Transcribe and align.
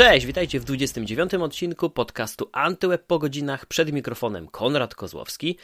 Cześć, 0.00 0.26
witajcie 0.26 0.60
w 0.60 0.64
29 0.64 1.34
odcinku 1.34 1.90
podcastu 1.90 2.48
Antyweb 2.52 3.06
po 3.06 3.18
godzinach. 3.18 3.66
Przed 3.66 3.92
mikrofonem 3.92 4.48
Konrad 4.48 4.94
Kozłowski. 4.94 5.56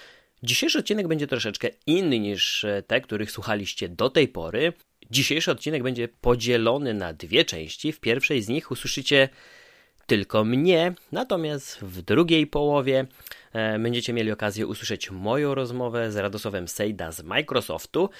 Dzisiejszy 0.42 0.78
odcinek 0.78 1.08
będzie 1.08 1.26
troszeczkę 1.26 1.68
inny 1.86 2.18
niż 2.18 2.66
te, 2.86 3.00
których 3.00 3.30
słuchaliście 3.30 3.88
do 3.88 4.10
tej 4.10 4.28
pory. 4.28 4.72
Dzisiejszy 5.10 5.50
odcinek 5.50 5.82
będzie 5.82 6.08
podzielony 6.08 6.94
na 6.94 7.12
dwie 7.12 7.44
części. 7.44 7.92
W 7.92 8.00
pierwszej 8.00 8.42
z 8.42 8.48
nich 8.48 8.70
usłyszycie 8.70 9.28
tylko 10.06 10.44
mnie, 10.44 10.94
natomiast 11.12 11.78
w 11.80 12.02
drugiej 12.02 12.46
połowie 12.46 13.06
e, 13.52 13.78
będziecie 13.78 14.12
mieli 14.12 14.32
okazję 14.32 14.66
usłyszeć 14.66 15.10
moją 15.10 15.54
rozmowę 15.54 16.12
z 16.12 16.16
Radosławem 16.16 16.68
Sejda 16.68 17.12
z 17.12 17.22
Microsoftu. 17.22 18.10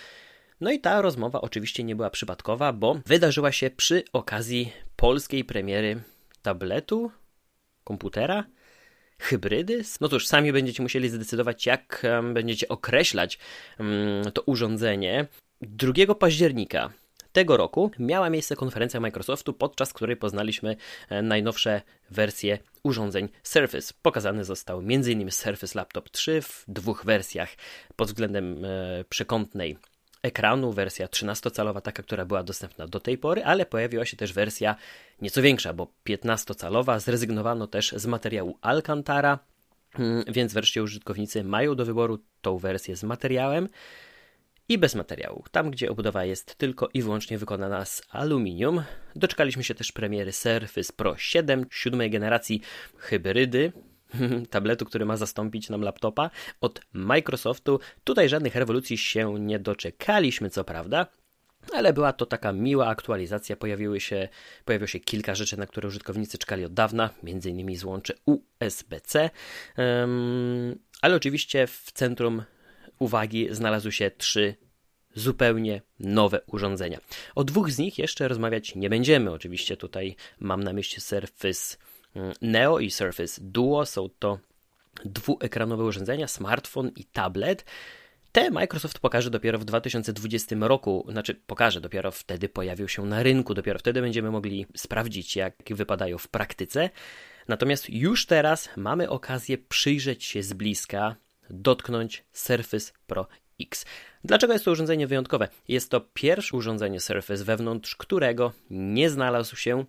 No 0.60 0.72
i 0.72 0.80
ta 0.80 1.02
rozmowa 1.02 1.40
oczywiście 1.40 1.84
nie 1.84 1.96
była 1.96 2.10
przypadkowa, 2.10 2.72
bo 2.72 3.00
wydarzyła 3.06 3.52
się 3.52 3.70
przy 3.70 4.04
okazji 4.12 4.72
polskiej 4.96 5.44
premiery 5.44 6.02
tabletu, 6.42 7.10
komputera, 7.84 8.44
hybrydy. 9.18 9.82
No 10.00 10.08
cóż, 10.08 10.26
sami 10.26 10.52
będziecie 10.52 10.82
musieli 10.82 11.08
zdecydować, 11.08 11.66
jak 11.66 12.02
będziecie 12.32 12.68
określać 12.68 13.38
to 14.34 14.42
urządzenie. 14.42 15.26
2 15.60 16.14
października 16.14 16.90
tego 17.32 17.56
roku 17.56 17.90
miała 17.98 18.30
miejsce 18.30 18.56
konferencja 18.56 19.00
Microsoftu, 19.00 19.52
podczas 19.52 19.92
której 19.92 20.16
poznaliśmy 20.16 20.76
e, 21.08 21.22
najnowsze 21.22 21.82
wersje 22.10 22.58
urządzeń 22.82 23.28
Surface. 23.42 23.94
Pokazany 24.02 24.44
został 24.44 24.78
m.in. 24.78 25.30
Surface 25.30 25.78
Laptop 25.78 26.10
3 26.10 26.42
w 26.42 26.64
dwóch 26.68 27.04
wersjach 27.04 27.48
pod 27.96 28.08
względem 28.08 28.64
e, 28.64 29.04
przekątnej 29.08 29.76
ekranu, 30.26 30.72
wersja 30.72 31.06
13-calowa, 31.06 31.80
taka, 31.80 32.02
która 32.02 32.24
była 32.24 32.42
dostępna 32.42 32.86
do 32.86 33.00
tej 33.00 33.18
pory, 33.18 33.44
ale 33.44 33.66
pojawiła 33.66 34.04
się 34.04 34.16
też 34.16 34.32
wersja 34.32 34.76
nieco 35.22 35.42
większa, 35.42 35.72
bo 35.72 35.92
15-calowa. 36.08 37.00
Zrezygnowano 37.00 37.66
też 37.66 37.92
z 37.96 38.06
materiału 38.06 38.58
Alcantara, 38.60 39.38
mm, 39.98 40.24
więc 40.28 40.52
wreszcie 40.52 40.82
użytkownicy 40.82 41.44
mają 41.44 41.74
do 41.74 41.84
wyboru 41.84 42.18
tą 42.42 42.58
wersję 42.58 42.96
z 42.96 43.04
materiałem 43.04 43.68
i 44.68 44.78
bez 44.78 44.94
materiału. 44.94 45.44
Tam, 45.50 45.70
gdzie 45.70 45.90
obudowa 45.90 46.24
jest 46.24 46.54
tylko 46.54 46.88
i 46.94 47.02
wyłącznie 47.02 47.38
wykonana 47.38 47.84
z 47.84 48.02
aluminium. 48.10 48.82
Doczekaliśmy 49.16 49.64
się 49.64 49.74
też 49.74 49.92
premiery 49.92 50.32
Surface 50.32 50.92
Pro 50.92 51.16
7, 51.16 51.66
siódmej 51.70 52.10
generacji 52.10 52.60
hybrydy, 52.96 53.72
tabletu, 54.50 54.84
który 54.84 55.04
ma 55.04 55.16
zastąpić 55.16 55.70
nam 55.70 55.82
laptopa 55.82 56.30
od 56.60 56.80
Microsoftu. 56.92 57.80
Tutaj 58.04 58.28
żadnych 58.28 58.54
rewolucji 58.54 58.98
się 58.98 59.40
nie 59.40 59.58
doczekaliśmy, 59.58 60.50
co 60.50 60.64
prawda. 60.64 61.06
Ale 61.72 61.92
była 61.92 62.12
to 62.12 62.26
taka 62.26 62.52
miła 62.52 62.86
aktualizacja. 62.86 63.56
Pojawiły 63.56 64.00
się, 64.00 64.28
pojawiło 64.64 64.86
się 64.86 65.00
kilka 65.00 65.34
rzeczy, 65.34 65.56
na 65.56 65.66
które 65.66 65.88
użytkownicy 65.88 66.38
czekali 66.38 66.64
od 66.64 66.74
dawna, 66.74 67.10
m.in. 67.24 67.76
złącze 67.76 68.14
USB-C. 68.26 69.30
Um, 69.78 70.78
ale 71.02 71.16
oczywiście 71.16 71.66
w 71.66 71.92
centrum 71.92 72.42
uwagi 72.98 73.48
znalazły 73.50 73.92
się 73.92 74.10
trzy 74.10 74.54
zupełnie 75.14 75.82
nowe 76.00 76.40
urządzenia. 76.46 76.98
O 77.34 77.44
dwóch 77.44 77.70
z 77.70 77.78
nich 77.78 77.98
jeszcze 77.98 78.28
rozmawiać 78.28 78.74
nie 78.74 78.90
będziemy. 78.90 79.30
Oczywiście 79.30 79.76
tutaj 79.76 80.16
mam 80.40 80.62
na 80.62 80.72
myśli 80.72 81.00
Surface 81.00 81.76
Neo 82.42 82.78
i 82.78 82.90
Surface 82.90 83.40
Duo. 83.44 83.86
Są 83.86 84.08
to 84.18 84.38
dwuekranowe 85.04 85.84
urządzenia, 85.84 86.28
smartfon 86.28 86.90
i 86.96 87.04
tablet. 87.04 87.64
Te 88.32 88.50
Microsoft 88.50 88.98
pokaże 88.98 89.30
dopiero 89.30 89.58
w 89.58 89.64
2020 89.64 90.56
roku, 90.60 91.06
znaczy 91.08 91.34
pokaże 91.34 91.80
dopiero 91.80 92.10
wtedy 92.10 92.48
pojawią 92.48 92.86
się 92.86 93.06
na 93.06 93.22
rynku, 93.22 93.54
dopiero 93.54 93.78
wtedy 93.78 94.00
będziemy 94.00 94.30
mogli 94.30 94.66
sprawdzić, 94.76 95.36
jak 95.36 95.54
wypadają 95.70 96.18
w 96.18 96.28
praktyce. 96.28 96.90
Natomiast 97.48 97.90
już 97.90 98.26
teraz 98.26 98.68
mamy 98.76 99.10
okazję 99.10 99.58
przyjrzeć 99.58 100.24
się 100.24 100.42
z 100.42 100.52
bliska 100.52 101.16
dotknąć 101.50 102.24
Surface 102.32 102.92
Pro 103.06 103.26
X. 103.60 103.84
Dlaczego 104.24 104.52
jest 104.52 104.64
to 104.64 104.70
urządzenie 104.70 105.06
wyjątkowe? 105.06 105.48
Jest 105.68 105.90
to 105.90 106.00
pierwsze 106.00 106.56
urządzenie 106.56 107.00
Surface, 107.00 107.44
wewnątrz 107.44 107.96
którego 107.96 108.52
nie 108.70 109.10
znalazł 109.10 109.56
się 109.56 109.84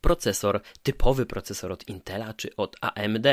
procesor, 0.00 0.60
typowy 0.82 1.26
procesor 1.26 1.72
od 1.72 1.88
Intela 1.88 2.34
czy 2.34 2.56
od 2.56 2.76
AMD. 2.80 3.26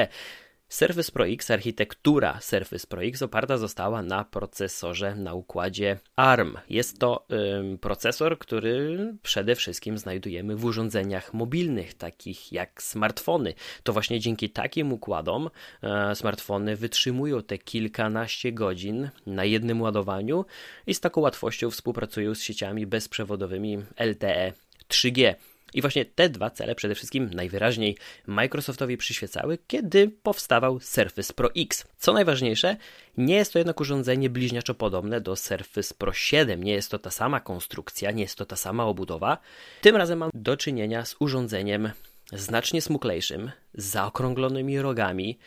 Surface 0.72 1.12
Pro 1.12 1.28
X, 1.28 1.52
architektura 1.52 2.40
Surface 2.42 2.88
Pro 2.88 3.04
X 3.04 3.22
oparta 3.22 3.58
została 3.58 4.02
na 4.02 4.24
procesorze 4.24 5.16
na 5.16 5.34
układzie 5.34 6.00
ARM. 6.16 6.58
Jest 6.70 7.00
to 7.00 7.26
ym, 7.32 7.78
procesor, 7.78 8.40
który 8.40 8.98
przede 9.22 9.56
wszystkim 9.56 9.98
znajdujemy 9.98 10.56
w 10.56 10.66
urządzeniach 10.66 11.34
mobilnych, 11.34 11.94
takich 11.94 12.52
jak 12.52 12.84
smartfony. 12.84 13.54
To 13.84 13.94
właśnie 13.94 14.20
dzięki 14.20 14.50
takim 14.50 14.94
układom 14.94 15.50
e, 15.84 16.16
smartfony 16.16 16.76
wytrzymują 16.76 17.44
te 17.44 17.58
kilkanaście 17.58 18.52
godzin 18.52 19.10
na 19.26 19.46
jednym 19.46 19.82
ładowaniu 19.82 20.46
i 20.88 20.94
z 20.94 21.00
taką 21.00 21.22
łatwością 21.22 21.72
współpracują 21.72 22.36
z 22.36 22.42
sieciami 22.42 22.88
bezprzewodowymi 22.88 23.78
LTE 23.98 24.54
3G. 24.90 25.36
I 25.74 25.82
właśnie 25.82 26.06
te 26.06 26.30
dwa 26.30 26.50
cele 26.50 26.76
przede 26.76 26.96
wszystkim 26.96 27.30
najwyraźniej 27.34 27.98
Microsoftowi 28.28 28.98
przyświecały, 28.98 29.58
kiedy 29.68 30.10
powstawał 30.24 30.80
Surface 30.80 31.34
Pro 31.34 31.50
X. 31.56 31.88
Co 31.98 32.14
najważniejsze, 32.14 32.78
nie 33.18 33.36
jest 33.36 33.54
to 33.54 33.60
jednak 33.60 33.82
urządzenie 33.82 34.30
bliźniaczo 34.30 34.74
podobne 34.74 35.22
do 35.22 35.36
Surface 35.36 35.94
Pro 35.98 36.14
7. 36.14 36.64
Nie 36.64 36.74
jest 36.74 36.92
to 36.92 37.00
ta 37.00 37.12
sama 37.12 37.40
konstrukcja, 37.40 38.12
nie 38.12 38.24
jest 38.24 38.38
to 38.38 38.46
ta 38.46 38.56
sama 38.56 38.86
obudowa. 38.86 39.38
Tym 39.82 39.96
razem 39.96 40.20
mam 40.20 40.30
do 40.34 40.58
czynienia 40.58 41.06
z 41.06 41.16
urządzeniem 41.20 41.92
znacznie 42.34 42.82
smuklejszym, 42.82 43.52
z 43.74 43.86
zaokrąglonymi 43.86 44.82
rogami, 44.82 45.40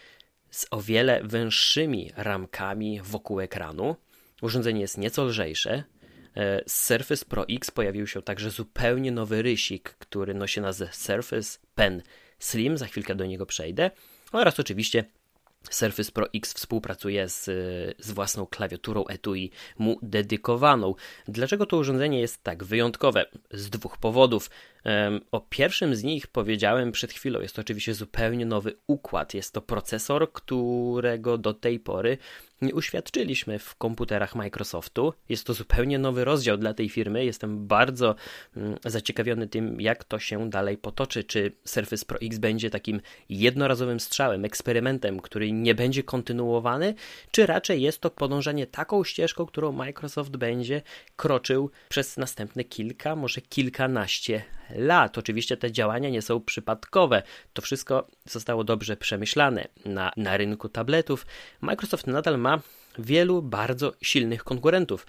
z 0.51 0.67
o 0.71 0.81
wiele 0.81 1.21
węższymi 1.25 2.11
ramkami 2.17 3.01
wokół 3.03 3.41
ekranu. 3.41 3.97
Urządzenie 4.43 4.81
jest 4.81 4.99
nieco 4.99 5.25
lżejsze, 5.25 5.85
Surface 6.67 7.25
Pro 7.25 7.49
X 7.49 7.71
pojawił 7.71 8.07
się 8.07 8.23
także 8.23 8.51
zupełnie 8.51 9.13
nowy 9.13 9.43
rysik, 9.43 9.91
który 9.91 10.35
nosi 10.35 10.61
nazwę 10.61 10.89
Surface 10.93 11.59
Pen 11.75 12.03
Slim, 12.39 12.79
za 12.79 12.87
chwilkę 12.87 13.15
do 13.15 13.27
niego 13.27 13.47
przejdę, 13.47 13.91
oraz 14.33 14.61
oczywiście 14.61 15.05
Surface 15.71 16.13
Pro 16.13 16.27
X 16.35 16.53
współpracuje 16.53 17.29
z, 17.29 17.45
z 17.99 18.11
własną 18.11 18.47
klawiaturą 18.47 19.07
etui 19.07 19.51
mu 19.79 19.99
dedykowaną. 20.03 20.95
Dlaczego 21.29 21.67
to 21.67 21.77
urządzenie 21.77 22.21
jest 22.21 22.43
tak 22.43 22.65
wyjątkowe? 22.65 23.27
Z 23.51 23.71
dwóch 23.71 23.99
powodów. 23.99 24.51
O 25.31 25.41
pierwszym 25.41 25.95
z 25.95 26.03
nich 26.03 26.27
powiedziałem 26.27 26.93
przed 26.93 27.13
chwilą. 27.13 27.41
Jest 27.41 27.55
to 27.55 27.61
oczywiście 27.61 27.95
zupełnie 27.95 28.47
nowy 28.47 28.77
układ. 28.87 29.35
Jest 29.35 29.53
to 29.53 29.63
procesor, 29.63 30.33
którego 30.33 31.39
do 31.39 31.55
tej 31.55 31.81
pory 31.81 32.19
nie 32.63 32.75
uświadczyliśmy 32.75 33.59
w 33.59 33.77
komputerach 33.77 34.35
Microsoftu. 34.35 35.15
Jest 35.29 35.47
to 35.47 35.55
zupełnie 35.55 35.99
nowy 35.99 36.25
rozdział 36.25 36.57
dla 36.57 36.75
tej 36.75 36.89
firmy. 36.89 37.25
Jestem 37.25 37.67
bardzo 37.67 38.15
mm, 38.57 38.79
zaciekawiony 38.85 39.49
tym, 39.49 39.81
jak 39.81 40.05
to 40.05 40.19
się 40.19 40.51
dalej 40.51 40.79
potoczy. 40.79 41.25
Czy 41.25 41.53
Surface 41.65 42.07
Pro 42.07 42.19
X 42.21 42.39
będzie 42.39 42.71
takim 42.71 43.01
jednorazowym 43.29 44.01
strzałem, 44.01 44.45
eksperymentem, 44.45 45.21
który 45.21 45.53
nie 45.53 45.75
będzie 45.75 46.03
kontynuowany, 46.03 46.95
czy 47.31 47.47
raczej 47.47 47.83
jest 47.83 48.01
to 48.01 48.11
podążanie 48.11 48.67
taką 48.67 49.05
ścieżką, 49.05 49.47
którą 49.47 49.73
Microsoft 49.73 50.37
będzie 50.37 50.83
kroczył 51.17 51.71
przez 51.89 52.17
następne 52.17 52.65
kilka, 52.65 53.17
może 53.17 53.41
kilkanaście 53.41 54.45
lat. 54.71 55.19
Oczywiście 55.19 55.57
te 55.57 55.73
działania 55.73 56.09
nie 56.11 56.23
są 56.23 56.41
przypadkowe. 56.41 57.23
To 57.53 57.63
wszystko 57.63 58.07
zostało 58.25 58.65
dobrze 58.65 58.97
przemyślane. 58.97 59.69
Na, 59.85 60.13
na 60.17 60.37
rynku 60.37 60.69
tabletów 60.69 61.27
Microsoft 61.61 62.07
nadal 62.07 62.39
ma 62.39 62.61
wielu 62.99 63.43
bardzo 63.43 63.93
silnych 64.03 64.45
konkurentów. 64.45 65.07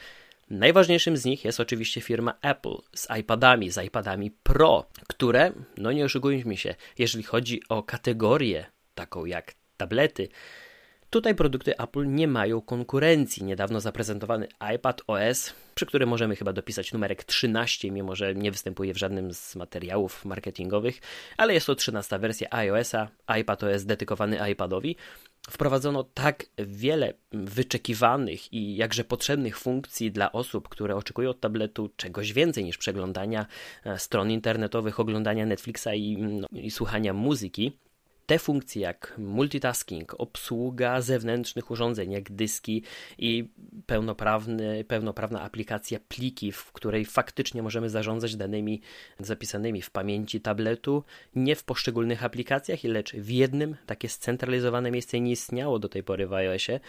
Najważniejszym 0.49 1.17
z 1.17 1.25
nich 1.25 1.45
jest 1.45 1.59
oczywiście 1.59 2.01
firma 2.01 2.33
Apple 2.41 2.75
z 2.95 3.07
iPadami, 3.19 3.71
z 3.71 3.83
iPadami 3.83 4.31
Pro, 4.31 4.85
które, 5.07 5.51
no 5.77 5.91
nie 5.91 6.05
oszukujmy 6.05 6.57
się, 6.57 6.75
jeżeli 6.97 7.23
chodzi 7.23 7.61
o 7.69 7.83
kategorię 7.83 8.65
taką 8.95 9.25
jak 9.25 9.53
tablety, 9.77 10.27
Tutaj 11.15 11.35
produkty 11.35 11.77
Apple 11.77 12.07
nie 12.07 12.27
mają 12.27 12.61
konkurencji. 12.61 13.43
Niedawno 13.43 13.81
zaprezentowany 13.81 14.47
iPad 14.75 15.01
OS, 15.07 15.53
przy 15.75 15.85
którym 15.85 16.09
możemy 16.09 16.35
chyba 16.35 16.53
dopisać 16.53 16.93
numerek 16.93 17.23
13, 17.23 17.91
mimo 17.91 18.15
że 18.15 18.35
nie 18.35 18.51
występuje 18.51 18.93
w 18.93 18.97
żadnym 18.97 19.33
z 19.33 19.55
materiałów 19.55 20.25
marketingowych, 20.25 21.01
ale 21.37 21.53
jest 21.53 21.67
to 21.67 21.75
13 21.75 22.19
wersja 22.19 22.47
iOS-a, 22.51 23.07
iPad 23.39 23.63
OS 23.63 23.85
dedykowany 23.85 24.51
iPadowi. 24.51 24.95
Wprowadzono 25.49 26.03
tak 26.03 26.45
wiele 26.57 27.13
wyczekiwanych 27.31 28.53
i 28.53 28.75
jakże 28.75 29.03
potrzebnych 29.03 29.57
funkcji 29.57 30.11
dla 30.11 30.31
osób, 30.31 30.69
które 30.69 30.95
oczekują 30.95 31.29
od 31.29 31.39
tabletu 31.39 31.89
czegoś 31.95 32.33
więcej 32.33 32.63
niż 32.63 32.77
przeglądania 32.77 33.45
e, 33.85 33.99
stron 33.99 34.31
internetowych, 34.31 34.99
oglądania 34.99 35.45
Netflixa 35.45 35.87
i, 35.95 36.17
no, 36.17 36.47
i 36.51 36.71
słuchania 36.71 37.13
muzyki 37.13 37.77
te 38.25 38.39
funkcje 38.39 38.81
jak 38.81 39.15
multitasking, 39.17 40.15
obsługa 40.17 41.01
zewnętrznych 41.01 41.71
urządzeń 41.71 42.11
jak 42.11 42.31
dyski 42.31 42.83
i 43.17 43.49
pełnoprawny, 43.85 44.83
pełnoprawna 44.83 45.41
aplikacja 45.41 45.99
pliki, 46.07 46.51
w 46.51 46.71
której 46.71 47.05
faktycznie 47.05 47.63
możemy 47.63 47.89
zarządzać 47.89 48.35
danymi 48.35 48.81
zapisanymi 49.19 49.81
w 49.81 49.91
pamięci 49.91 50.41
tabletu, 50.41 51.03
nie 51.35 51.55
w 51.55 51.63
poszczególnych 51.63 52.23
aplikacjach, 52.23 52.83
lecz 52.83 53.15
w 53.15 53.29
jednym. 53.29 53.75
Takie 53.85 54.09
scentralizowane 54.09 54.91
miejsce 54.91 55.19
nie 55.19 55.31
istniało 55.31 55.79
do 55.79 55.89
tej 55.89 56.03
pory 56.03 56.27
w 56.27 56.33
iOSie. 56.33 56.79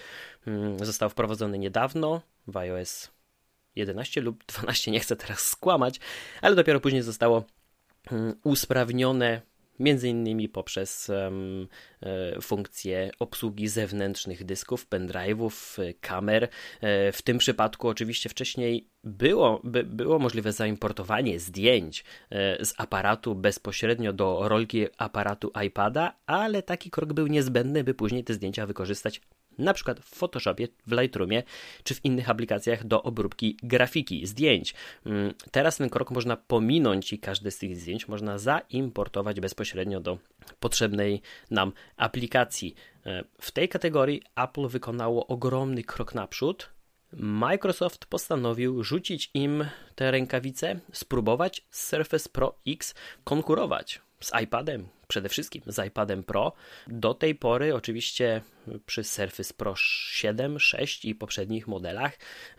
Mm, 0.47 0.85
został 0.85 1.11
wprowadzony 1.11 1.59
niedawno 1.59 2.23
w 2.47 2.57
iOS 2.57 3.11
11 3.77 4.21
lub 4.21 4.45
12, 4.47 4.91
nie 4.91 5.01
chcę 5.01 5.17
teraz 5.17 5.41
skłamać, 5.41 6.01
ale 6.43 6.57
dopiero 6.57 6.81
później 6.81 7.03
zostało 7.03 7.45
mm, 8.11 8.35
usprawnione 8.45 9.43
między 9.79 10.09
innymi 10.09 10.49
poprzez 10.49 11.09
um, 11.09 11.69
funkcję 12.43 13.11
obsługi 13.19 13.69
zewnętrznych 13.69 14.45
dysków, 14.45 14.87
pendrive'ów, 14.89 15.81
kamer. 16.01 16.49
E, 16.81 17.13
w 17.13 17.23
tym 17.23 17.39
przypadku 17.39 17.89
oczywiście 17.89 18.29
wcześniej 18.29 18.91
było, 19.05 19.61
by, 19.65 19.85
było 19.85 20.19
możliwe 20.19 20.53
zaimportowanie 20.53 21.41
zdjęć 21.41 22.05
e, 22.31 22.65
z 22.65 22.75
aparatu 22.77 23.35
bezpośrednio 23.35 24.13
do 24.13 24.49
rolki 24.49 24.87
aparatu 24.99 25.53
iPada, 25.67 26.17
ale 26.27 26.63
taki 26.63 26.91
krok 26.91 27.13
był 27.13 27.27
niezbędny, 27.27 27.85
by 27.85 27.95
później 27.95 28.25
te 28.25 28.35
zdjęcia 28.35 28.67
wykorzystać 28.67 29.21
na 29.59 29.75
przykład 29.75 30.01
w 30.01 30.15
Photoshopie, 30.15 30.69
w 30.87 30.93
Lightroomie 30.93 31.43
czy 31.85 31.95
w 31.95 32.05
innych 32.05 32.31
aplikacjach 32.31 32.85
do 32.85 33.03
obróbki 33.03 33.57
grafiki, 33.63 34.27
zdjęć. 34.27 34.75
Mm, 35.07 35.35
teraz 35.51 35.77
ten 35.77 35.91
krok 35.91 36.11
można 36.11 36.37
pominąć 36.37 37.13
i 37.13 37.19
każde 37.19 37.51
z 37.51 37.59
tych 37.59 37.77
zdjęć 37.77 38.09
można 38.09 38.39
zaimportować 38.39 39.41
bezpośrednio 39.41 40.01
do 40.01 40.19
potrzebnej 40.61 41.23
nam 41.51 41.73
aplikacji. 41.97 42.75
E, 43.07 43.25
w 43.41 43.51
tej 43.51 43.69
kategorii 43.69 44.23
Apple 44.37 44.69
wykonało 44.69 45.27
ogromny 45.27 45.85
krok 45.85 46.15
naprzód. 46.15 46.71
Microsoft 47.13 48.07
postanowił 48.07 48.85
rzucić 48.85 49.31
im 49.35 49.65
te 49.95 50.11
rękawice, 50.11 50.81
spróbować 50.93 51.67
z 51.71 51.89
Surface 51.89 52.29
Pro 52.29 52.55
X 52.67 52.95
konkurować 53.25 54.01
z 54.21 54.43
iPadem, 54.43 54.89
przede 55.09 55.29
wszystkim 55.29 55.63
z 55.67 55.87
iPadem 55.87 56.23
Pro. 56.23 56.53
Do 56.87 57.15
tej 57.15 57.35
pory, 57.35 57.75
oczywiście 57.75 58.43
przy 58.87 59.05
Surface 59.05 59.55
Pro 59.55 59.75
7, 59.77 60.61
6 60.61 61.05
i 61.05 61.15
poprzednich 61.15 61.69
modelach, 61.69 62.19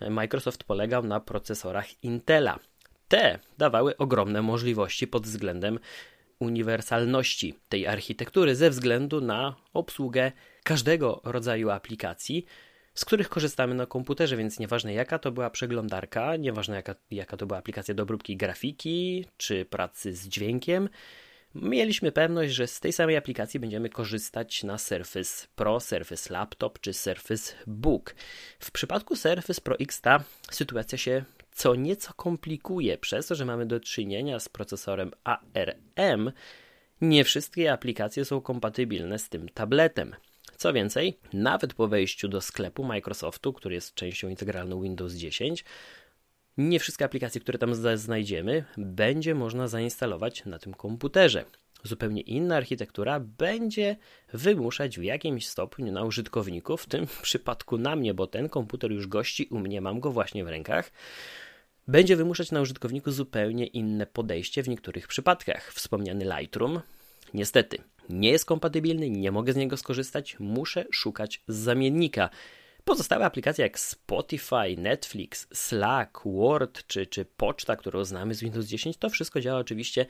Microsoft 0.10 0.64
polegał 0.64 1.04
na 1.04 1.20
procesorach 1.20 2.04
Intela. 2.04 2.60
Te 3.08 3.40
dawały 3.58 3.98
ogromne 3.98 4.42
możliwości 4.42 5.08
pod 5.08 5.24
względem 5.24 5.80
uniwersalności 6.40 7.54
tej 7.70 7.88
architektury 7.88 8.56
ze 8.56 8.70
względu 8.70 9.22
na 9.22 9.56
obsługę 9.74 10.32
każdego 10.64 11.22
rodzaju 11.24 11.70
aplikacji, 11.70 12.46
z 12.94 13.06
których 13.06 13.30
korzystamy 13.30 13.76
na 13.76 13.86
komputerze, 13.86 14.38
więc 14.38 14.60
nieważne 14.60 14.94
jaka 14.94 15.20
to 15.20 15.32
była 15.32 15.50
przeglądarka, 15.50 16.36
nieważne 16.36 16.76
jaka, 16.76 16.96
jaka 17.12 17.38
to 17.38 17.46
była 17.46 17.60
aplikacja 17.60 17.94
do 17.94 18.04
obróbki 18.04 18.38
grafiki 18.38 19.26
czy 19.38 19.66
pracy 19.66 20.14
z 20.14 20.28
dźwiękiem, 20.28 20.90
mieliśmy 21.62 22.12
pewność, 22.12 22.54
że 22.54 22.68
z 22.68 22.80
tej 22.80 22.94
samej 22.94 23.18
aplikacji 23.18 23.59
będziemy 23.59 23.89
korzystać 23.89 24.63
na 24.63 24.77
Surface 24.77 25.48
Pro, 25.56 25.80
Surface 25.80 26.33
Laptop 26.33 26.80
czy 26.80 26.94
Surface 26.94 27.54
Book. 27.68 28.15
W 28.59 28.71
przypadku 28.71 29.15
Surface 29.15 29.62
Pro 29.62 29.80
X 29.80 30.01
ta 30.01 30.24
sytuacja 30.51 30.98
się 30.98 31.25
co 31.57 31.75
nieco 31.75 32.13
komplikuje 32.13 32.98
przez 32.98 33.27
to, 33.27 33.36
że 33.36 33.45
mamy 33.45 33.65
do 33.65 33.80
czynienia 33.80 34.39
z 34.39 34.50
procesorem 34.50 35.12
ARM. 35.24 36.31
Nie 37.01 37.24
wszystkie 37.24 37.74
aplikacje 37.74 38.25
są 38.25 38.42
kompatybilne 38.42 39.19
z 39.19 39.30
tym 39.30 39.50
tabletem. 39.50 40.15
Co 40.57 40.74
więcej, 40.74 41.19
nawet 41.33 41.74
po 41.74 41.88
wejściu 41.88 42.27
do 42.27 42.42
sklepu 42.42 42.83
Microsoftu, 42.83 43.54
który 43.54 43.75
jest 43.75 43.94
częścią 43.94 44.30
integralną 44.30 44.81
Windows 44.81 45.13
10, 45.13 45.65
nie 46.57 46.80
wszystkie 46.80 47.06
aplikacje, 47.06 47.42
które 47.42 47.57
tam 47.59 47.75
znajdziemy, 47.95 48.63
będzie 48.77 49.36
można 49.36 49.68
zainstalować 49.68 50.45
na 50.45 50.59
tym 50.59 50.74
komputerze. 50.74 51.45
Zupełnie 51.83 52.21
inna 52.21 52.56
architektura 52.56 53.19
będzie 53.19 53.95
wymuszać 54.33 55.00
w 55.00 55.04
jakimś 55.04 55.48
stopniu 55.48 55.92
na 55.92 56.04
użytkowniku, 56.04 56.77
w 56.77 56.86
tym 56.86 57.07
przypadku 57.21 57.77
na 57.77 57.95
mnie, 57.95 58.13
bo 58.13 58.27
ten 58.27 58.50
komputer 58.50 58.92
już 58.92 59.07
gości 59.07 59.48
u 59.51 59.59
mnie, 59.59 59.81
mam 59.81 60.00
go 60.00 60.12
właśnie 60.12 60.45
w 60.45 60.48
rękach. 60.48 60.92
Będzie 61.88 62.15
wymuszać 62.15 62.51
na 62.51 62.62
użytkowniku 62.62 63.12
zupełnie 63.12 63.68
inne 63.68 64.06
podejście 64.06 64.63
w 64.63 64.69
niektórych 64.69 65.07
przypadkach. 65.07 65.74
Wspomniany 65.74 66.25
Lightroom, 66.25 66.81
niestety, 67.33 67.77
nie 68.09 68.31
jest 68.31 68.45
kompatybilny, 68.45 69.09
nie 69.09 69.31
mogę 69.31 69.54
z 69.54 69.56
niego 69.56 69.77
skorzystać, 69.77 70.39
muszę 70.39 70.86
szukać 70.92 71.44
zamiennika. 71.48 72.30
Pozostałe 72.88 73.25
aplikacje 73.25 73.63
jak 73.63 73.80
Spotify, 73.80 74.75
Netflix, 74.78 75.48
Slack, 75.54 76.22
Word 76.25 76.88
czy, 76.88 77.06
czy 77.06 77.25
poczta, 77.25 77.75
którą 77.75 78.04
znamy 78.04 78.36
z 78.36 78.42
Windows 78.42 78.66
10, 78.66 78.98
to 78.98 79.10
wszystko 79.10 79.42
działa 79.42 79.60
oczywiście 79.60 80.06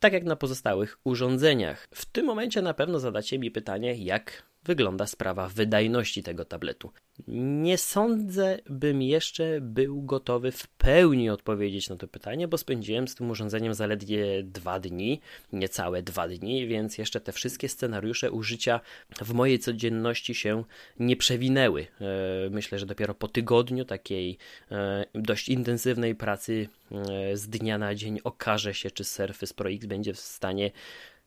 tak 0.00 0.12
jak 0.12 0.24
na 0.24 0.36
pozostałych 0.36 0.98
urządzeniach. 1.04 1.88
W 1.94 2.04
tym 2.04 2.26
momencie 2.26 2.62
na 2.62 2.74
pewno 2.74 2.98
zadacie 2.98 3.38
mi 3.38 3.50
pytanie, 3.50 3.94
jak 3.94 4.42
wygląda 4.68 5.06
sprawa 5.06 5.48
wydajności 5.48 6.22
tego 6.22 6.44
tabletu. 6.44 6.92
Nie 7.28 7.78
sądzę, 7.78 8.58
bym 8.70 9.02
jeszcze 9.02 9.60
był 9.60 10.02
gotowy 10.02 10.52
w 10.52 10.68
pełni 10.68 11.30
odpowiedzieć 11.30 11.88
na 11.88 11.96
to 11.96 12.08
pytanie, 12.08 12.48
bo 12.48 12.58
spędziłem 12.58 13.08
z 13.08 13.14
tym 13.14 13.30
urządzeniem 13.30 13.74
zaledwie 13.74 14.42
dwa 14.42 14.80
dni, 14.80 15.20
niecałe 15.52 16.02
dwa 16.02 16.28
dni, 16.28 16.66
więc 16.66 16.98
jeszcze 16.98 17.20
te 17.20 17.32
wszystkie 17.32 17.68
scenariusze 17.68 18.30
użycia 18.30 18.80
w 19.20 19.34
mojej 19.34 19.58
codzienności 19.58 20.34
się 20.34 20.64
nie 20.98 21.16
przewinęły. 21.16 21.86
E, 22.00 22.50
myślę, 22.50 22.78
że 22.78 22.86
dopiero 22.86 23.14
po 23.14 23.28
tygodniu 23.28 23.84
takiej 23.84 24.38
e, 24.70 25.04
dość 25.14 25.48
intensywnej 25.48 26.14
pracy 26.14 26.68
e, 26.92 27.36
z 27.36 27.48
dnia 27.48 27.78
na 27.78 27.94
dzień 27.94 28.20
okaże 28.24 28.74
się, 28.74 28.90
czy 28.90 29.04
Surface 29.04 29.54
Pro 29.54 29.70
X 29.70 29.86
będzie 29.86 30.14
w 30.14 30.20
stanie 30.20 30.70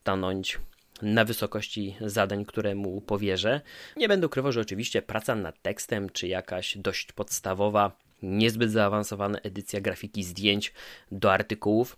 stanąć 0.02 0.58
na 1.02 1.24
wysokości 1.24 1.96
zadań, 2.00 2.44
które 2.44 2.74
mu 2.74 3.00
powierzę. 3.00 3.60
Nie 3.96 4.08
będę 4.08 4.26
ukrywał, 4.26 4.52
że 4.52 4.60
oczywiście 4.60 5.02
praca 5.02 5.34
nad 5.34 5.62
tekstem, 5.62 6.10
czy 6.10 6.28
jakaś 6.28 6.78
dość 6.78 7.12
podstawowa, 7.12 7.96
niezbyt 8.22 8.70
zaawansowana 8.70 9.38
edycja 9.38 9.80
grafiki 9.80 10.24
zdjęć 10.24 10.72
do 11.12 11.32
artykułów, 11.32 11.96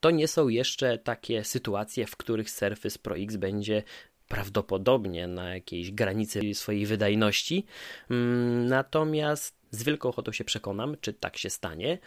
to 0.00 0.10
nie 0.10 0.28
są 0.28 0.48
jeszcze 0.48 0.98
takie 0.98 1.44
sytuacje, 1.44 2.06
w 2.06 2.16
których 2.16 2.50
Surface 2.50 2.98
Pro 2.98 3.16
X 3.16 3.36
będzie 3.36 3.82
prawdopodobnie 4.28 5.26
na 5.26 5.54
jakiejś 5.54 5.92
granicy 5.92 6.54
swojej 6.54 6.86
wydajności. 6.86 7.66
Mm, 8.10 8.66
natomiast 8.66 9.56
z 9.70 9.82
wielką 9.82 10.08
ochotą 10.08 10.32
się 10.32 10.44
przekonam, 10.44 10.96
czy 11.00 11.12
tak 11.12 11.36
się 11.36 11.50
stanie. 11.50 11.98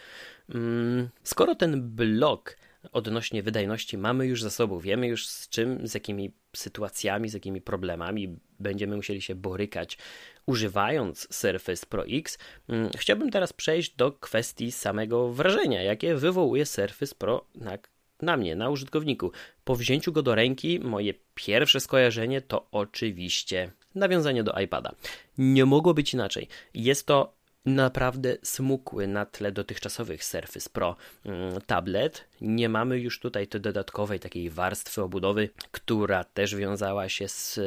Mm, 0.49 1.09
skoro 1.23 1.55
ten 1.55 1.89
blok 1.95 2.57
odnośnie 2.91 3.43
wydajności 3.43 3.97
mamy 3.97 4.25
już 4.25 4.41
za 4.41 4.49
sobą, 4.49 4.79
wiemy 4.79 5.07
już 5.07 5.27
z 5.27 5.49
czym, 5.49 5.87
z 5.87 5.93
jakimi 5.93 6.31
sytuacjami, 6.55 7.29
z 7.29 7.33
jakimi 7.33 7.61
problemami 7.61 8.39
będziemy 8.59 8.95
musieli 8.95 9.21
się 9.21 9.35
borykać 9.35 9.97
używając 10.45 11.27
Surface 11.35 11.85
Pro 11.85 12.05
X. 12.07 12.37
Mm, 12.69 12.89
chciałbym 12.97 13.31
teraz 13.31 13.53
przejść 13.53 13.95
do 13.95 14.11
kwestii 14.11 14.71
samego 14.71 15.29
wrażenia, 15.29 15.81
jakie 15.81 16.15
wywołuje 16.15 16.65
Surface 16.65 17.15
Pro 17.15 17.45
na, 17.55 17.77
na 18.21 18.37
mnie, 18.37 18.55
na 18.55 18.69
użytkowniku. 18.69 19.31
Po 19.63 19.75
wzięciu 19.75 20.11
go 20.11 20.23
do 20.23 20.35
ręki, 20.35 20.79
moje 20.79 21.13
pierwsze 21.35 21.79
skojarzenie 21.79 22.41
to 22.41 22.67
oczywiście 22.71 23.71
nawiązanie 23.95 24.43
do 24.43 24.59
iPada. 24.59 24.95
Nie 25.37 25.65
mogło 25.65 25.93
być 25.93 26.13
inaczej. 26.13 26.47
Jest 26.73 27.07
to 27.07 27.42
naprawdę 27.65 28.37
smukły 28.43 29.07
na 29.07 29.25
tle 29.25 29.51
dotychczasowych 29.51 30.23
Surface 30.23 30.69
Pro 30.69 30.95
mm, 31.25 31.61
tablet. 31.61 32.25
Nie 32.41 32.69
mamy 32.69 32.99
już 32.99 33.19
tutaj 33.19 33.47
tej 33.47 33.61
dodatkowej 33.61 34.19
takiej 34.19 34.49
warstwy 34.49 35.01
obudowy, 35.01 35.49
która 35.71 36.23
też 36.23 36.55
wiązała 36.55 37.09
się 37.09 37.27
z, 37.27 37.59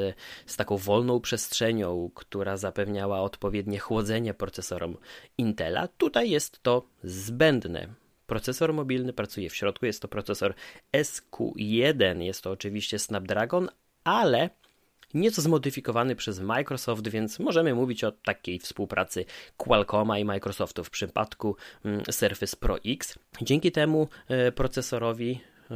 z 0.47 0.57
taką 0.57 0.77
wolną 0.77 1.21
przestrzenią, 1.21 2.11
która 2.15 2.57
zapewniała 2.57 3.21
odpowiednie 3.21 3.79
chłodzenie 3.79 4.35
procesorom 4.35 4.97
Intela. 5.39 5.89
Tutaj 5.89 6.31
jest 6.31 6.63
to 6.63 6.89
zbędne. 7.05 7.95
Procesor 8.27 8.75
mobilny 8.75 9.13
pracuje 9.13 9.51
w 9.51 9.57
środku, 9.57 9.87
jest 9.87 10.03
to 10.03 10.09
procesor 10.09 10.55
SQ1, 10.93 12.21
jest 12.21 12.43
to 12.43 12.51
oczywiście 12.51 12.99
Snapdragon, 12.99 13.69
ale 14.05 14.51
nieco 15.17 15.43
zmodyfikowany 15.43 16.17
przez 16.17 16.41
Microsoft, 16.41 17.09
więc 17.09 17.39
możemy 17.39 17.75
mówić 17.75 18.05
o 18.05 18.13
takiej 18.13 18.59
współpracy 18.59 19.25
Qualcomma 19.57 20.19
i 20.19 20.25
Microsoftu 20.25 20.85
w 20.85 20.91
przypadku 20.91 21.57
mm, 21.85 22.03
Surface 22.11 22.57
Pro 22.57 22.79
X. 22.87 23.19
Dzięki 23.43 23.73
temu 23.73 24.09
e, 24.29 24.53
procesorowi 24.53 25.41
e, 25.71 25.75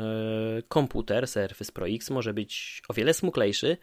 komputer 0.68 1.28
Surface 1.28 1.73
Pro 1.73 1.88
X 1.88 2.11
może 2.11 2.35
być 2.35 2.82
o 2.88 2.94
wiele 2.94 3.14
smuklejszy 3.14 3.76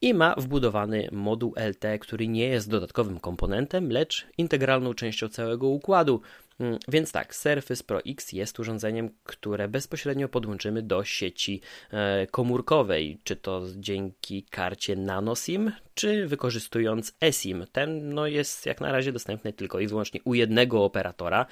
i 0.00 0.14
ma 0.14 0.34
wbudowany 0.38 1.08
moduł 1.12 1.54
LTE, 1.70 1.98
który 1.98 2.28
nie 2.28 2.46
jest 2.46 2.70
dodatkowym 2.70 3.20
komponentem, 3.20 3.90
lecz 3.90 4.26
integralną 4.38 4.94
częścią 4.94 5.28
całego 5.28 5.68
układu. 5.68 6.20
Mm, 6.60 6.78
więc 6.88 7.12
tak, 7.12 7.34
Surface 7.34 7.84
Pro 7.84 8.00
X 8.04 8.32
jest 8.32 8.60
urządzeniem, 8.60 9.10
które 9.24 9.68
bezpośrednio 9.68 10.28
podłączymy 10.28 10.82
do 10.82 11.04
sieci 11.04 11.60
e, 11.90 12.26
komórkowej, 12.26 13.18
czy 13.24 13.36
to 13.36 13.62
dzięki 13.76 14.42
karcie 14.42 14.96
NanoSIM, 14.96 15.72
czy 15.94 16.26
wykorzystując 16.26 17.12
eSIM. 17.20 17.66
Ten 17.72 18.14
no, 18.14 18.26
jest 18.26 18.66
jak 18.66 18.80
na 18.80 18.92
razie 18.92 19.12
dostępny 19.12 19.52
tylko 19.52 19.80
i 19.80 19.86
wyłącznie 19.86 20.20
u 20.24 20.34
jednego 20.34 20.84
operatora 20.84 21.46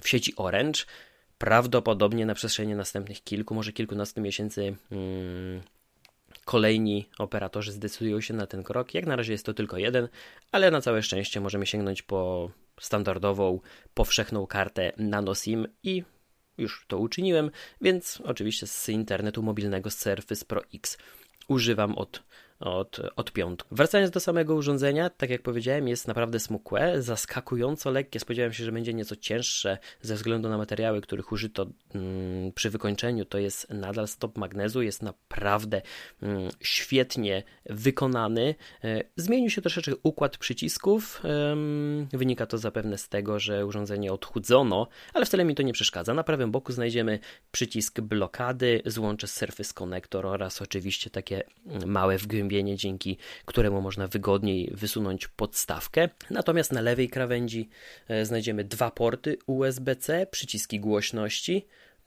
w 0.00 0.08
sieci 0.08 0.32
Orange. 0.36 0.80
Prawdopodobnie 1.38 2.26
na 2.26 2.34
przestrzeni 2.34 2.74
następnych 2.74 3.24
kilku, 3.24 3.54
może 3.54 3.72
kilkunastu 3.72 4.20
miesięcy 4.20 4.76
hmm, 4.90 5.60
kolejni 6.44 7.08
operatorzy 7.18 7.72
zdecydują 7.72 8.20
się 8.20 8.34
na 8.34 8.46
ten 8.46 8.62
krok. 8.62 8.94
Jak 8.94 9.06
na 9.06 9.16
razie 9.16 9.32
jest 9.32 9.46
to 9.46 9.54
tylko 9.54 9.78
jeden, 9.78 10.08
ale 10.52 10.70
na 10.70 10.80
całe 10.80 11.02
szczęście 11.02 11.40
możemy 11.40 11.66
sięgnąć 11.66 12.02
po 12.02 12.50
standardową, 12.80 13.60
powszechną 13.94 14.46
kartę 14.46 14.92
NanoSIM 14.96 15.66
i 15.82 16.02
już 16.58 16.84
to 16.88 16.98
uczyniłem, 16.98 17.50
więc 17.80 18.22
oczywiście 18.24 18.66
z 18.66 18.88
internetu 18.88 19.42
mobilnego 19.42 19.90
Surface 19.90 20.44
Pro 20.44 20.62
X 20.74 20.98
używam 21.48 21.98
od 21.98 22.22
od, 22.60 23.00
od 23.16 23.32
piątku. 23.32 23.74
Wracając 23.74 24.10
do 24.10 24.20
samego 24.20 24.54
urządzenia, 24.54 25.10
tak 25.10 25.30
jak 25.30 25.42
powiedziałem, 25.42 25.88
jest 25.88 26.08
naprawdę 26.08 26.40
smukłe, 26.40 27.02
zaskakująco 27.02 27.90
lekkie. 27.90 28.20
Spodziewałem 28.20 28.52
się, 28.52 28.64
że 28.64 28.72
będzie 28.72 28.94
nieco 28.94 29.16
cięższe 29.16 29.78
ze 30.02 30.14
względu 30.14 30.48
na 30.48 30.58
materiały, 30.58 31.00
których 31.00 31.32
użyto 31.32 31.66
mm, 31.94 32.52
przy 32.52 32.70
wykończeniu. 32.70 33.24
To 33.24 33.38
jest 33.38 33.70
nadal 33.70 34.08
stop 34.08 34.38
magnezu, 34.38 34.82
jest 34.82 35.02
naprawdę 35.02 35.82
mm, 36.22 36.48
świetnie 36.60 37.42
wykonany. 37.66 38.54
E, 38.84 39.04
zmienił 39.16 39.50
się 39.50 39.62
troszeczkę 39.62 39.92
układ 40.02 40.36
przycisków. 40.38 41.22
Wynika 42.12 42.46
to 42.46 42.58
zapewne 42.58 42.98
z 42.98 43.08
tego, 43.08 43.38
że 43.38 43.66
urządzenie 43.66 44.12
odchudzono, 44.12 44.88
ale 45.14 45.26
wcale 45.26 45.44
mi 45.44 45.54
to 45.54 45.62
nie 45.62 45.72
przeszkadza. 45.72 46.14
Na 46.14 46.24
prawym 46.24 46.50
boku 46.50 46.72
znajdziemy 46.72 47.18
przycisk 47.50 48.00
blokady, 48.00 48.82
złącze 48.86 49.26
Surface 49.26 49.74
Connector 49.74 50.26
oraz 50.26 50.62
oczywiście 50.62 51.10
takie 51.10 51.42
mm, 51.66 51.90
małe 51.90 52.18
wgłębienie 52.18 52.49
dzięki 52.76 53.18
któremu 53.44 53.80
można 53.80 54.06
wygodniej 54.06 54.70
wysunąć 54.74 55.28
podstawkę. 55.28 56.08
Natomiast 56.30 56.72
na 56.72 56.80
lewej 56.80 57.08
krawędzi 57.08 57.68
e, 58.08 58.26
znajdziemy 58.26 58.64
dwa 58.64 58.90
porty 58.90 59.38
USB-C, 59.46 60.26
przyciski 60.30 60.80
głośności 60.80 61.66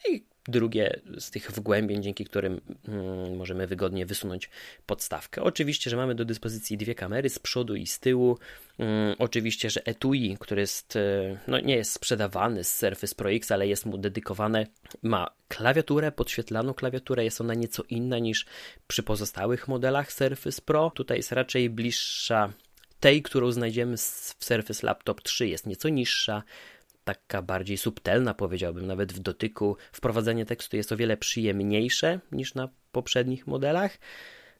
i 0.09 0.32
drugie 0.47 0.99
z 1.19 1.31
tych 1.31 1.51
wgłębień, 1.51 2.03
dzięki 2.03 2.25
którym 2.25 2.61
mm, 2.87 3.35
możemy 3.35 3.67
wygodnie 3.67 4.05
wysunąć 4.05 4.49
podstawkę. 4.85 5.43
Oczywiście, 5.43 5.89
że 5.89 5.97
mamy 5.97 6.15
do 6.15 6.25
dyspozycji 6.25 6.77
dwie 6.77 6.95
kamery 6.95 7.29
z 7.29 7.39
przodu 7.39 7.75
i 7.75 7.87
z 7.87 7.99
tyłu. 7.99 8.37
Mm, 8.77 9.15
oczywiście, 9.19 9.69
że 9.69 9.85
etui, 9.85 10.37
który 10.39 10.61
jest, 10.61 10.95
e, 10.95 11.37
no 11.47 11.59
nie 11.59 11.75
jest 11.75 11.91
sprzedawany 11.91 12.63
z 12.63 12.77
Surface 12.77 13.15
Pro 13.15 13.31
X, 13.31 13.51
ale 13.51 13.67
jest 13.67 13.85
mu 13.85 13.97
dedykowane, 13.97 14.67
ma 15.01 15.29
klawiaturę, 15.47 16.11
podświetlaną 16.11 16.73
klawiaturę, 16.73 17.23
jest 17.23 17.41
ona 17.41 17.53
nieco 17.53 17.83
inna 17.89 18.19
niż 18.19 18.45
przy 18.87 19.03
pozostałych 19.03 19.67
modelach 19.67 20.13
Surface 20.13 20.61
Pro. 20.61 20.91
Tutaj 20.95 21.17
jest 21.17 21.31
raczej 21.31 21.69
bliższa 21.69 22.53
tej, 22.99 23.21
którą 23.21 23.51
znajdziemy 23.51 23.97
w 23.97 24.35
Surface 24.39 24.87
Laptop 24.87 25.21
3, 25.21 25.47
jest 25.47 25.67
nieco 25.67 25.89
niższa, 25.89 26.43
taka 27.03 27.41
bardziej 27.41 27.77
subtelna, 27.77 28.33
powiedziałbym, 28.33 28.87
nawet 28.87 29.13
w 29.13 29.19
dotyku. 29.19 29.77
Wprowadzenie 29.91 30.45
tekstu 30.45 30.77
jest 30.77 30.91
o 30.91 30.97
wiele 30.97 31.17
przyjemniejsze 31.17 32.19
niż 32.31 32.55
na 32.55 32.69
poprzednich 32.91 33.47
modelach. 33.47 33.97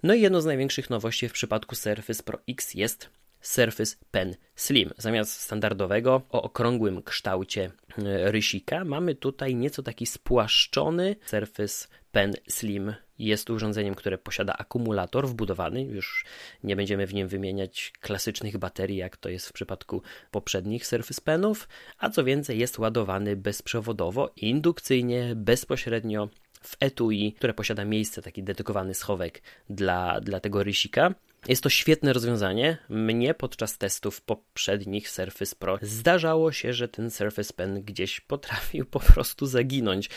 No 0.04 0.14
i 0.14 0.22
jedną 0.22 0.42
z 0.42 0.46
największych 0.46 0.90
nowości 0.90 1.30
w 1.30 1.34
przypadku 1.34 1.76
Surface 1.76 2.24
Pro 2.24 2.40
X 2.50 2.74
jest 2.74 3.10
Surface 3.42 3.96
Pen 4.12 4.36
Slim. 4.56 4.90
Zamiast 4.98 5.40
standardowego 5.40 6.22
o 6.30 6.42
okrągłym 6.42 7.04
kształcie 7.04 7.72
e, 7.98 8.32
rysika 8.32 8.86
mamy 8.86 9.16
tutaj 9.16 9.56
nieco 9.56 9.84
taki 9.84 10.06
spłaszczony 10.06 11.16
Surface 11.26 11.88
Pen 12.14 12.34
Slim. 12.50 12.94
Jest 13.20 13.50
urządzeniem, 13.50 13.96
które 13.96 14.18
posiada 14.18 14.54
akumulator 14.54 15.28
wbudowany. 15.28 15.84
Już 15.84 16.26
nie 16.64 16.76
będziemy 16.76 17.08
w 17.08 17.14
nim 17.14 17.28
wymieniać 17.28 17.94
klasycznych 18.02 18.58
baterii, 18.58 18.98
jak 18.98 19.18
to 19.18 19.30
jest 19.30 19.50
w 19.50 19.54
przypadku 19.54 20.02
poprzednich 20.32 20.88
Surface 20.88 21.22
Penów, 21.22 21.68
a 21.98 22.10
co 22.10 22.24
więcej 22.24 22.60
jest 22.60 22.80
ładowany 22.80 23.36
bezprzewodowo, 23.36 24.32
indukcyjnie, 24.36 25.34
bezpośrednio 25.36 26.30
w 26.62 26.78
etui, 26.80 27.34
które 27.34 27.54
posiada 27.54 27.86
miejsce, 27.86 28.22
taki 28.22 28.44
dedykowany 28.44 28.94
schowek 28.94 29.42
dla, 29.70 30.22
dla 30.22 30.40
tego 30.40 30.64
rysika. 30.64 31.14
Jest 31.48 31.64
to 31.64 31.70
świetne 31.70 32.14
rozwiązanie. 32.14 32.78
Mnie 32.90 33.34
podczas 33.34 33.78
testów 33.78 34.22
poprzednich 34.22 35.10
Surface 35.10 35.56
Pro 35.56 35.80
zdarzało 35.82 36.52
się, 36.52 36.74
że 36.74 36.88
ten 36.88 37.12
Surface 37.12 37.54
Pen 37.54 37.84
gdzieś 37.84 38.20
potrafił 38.20 38.86
po 38.86 39.00
prostu 39.00 39.46
zaginąć. 39.46 40.10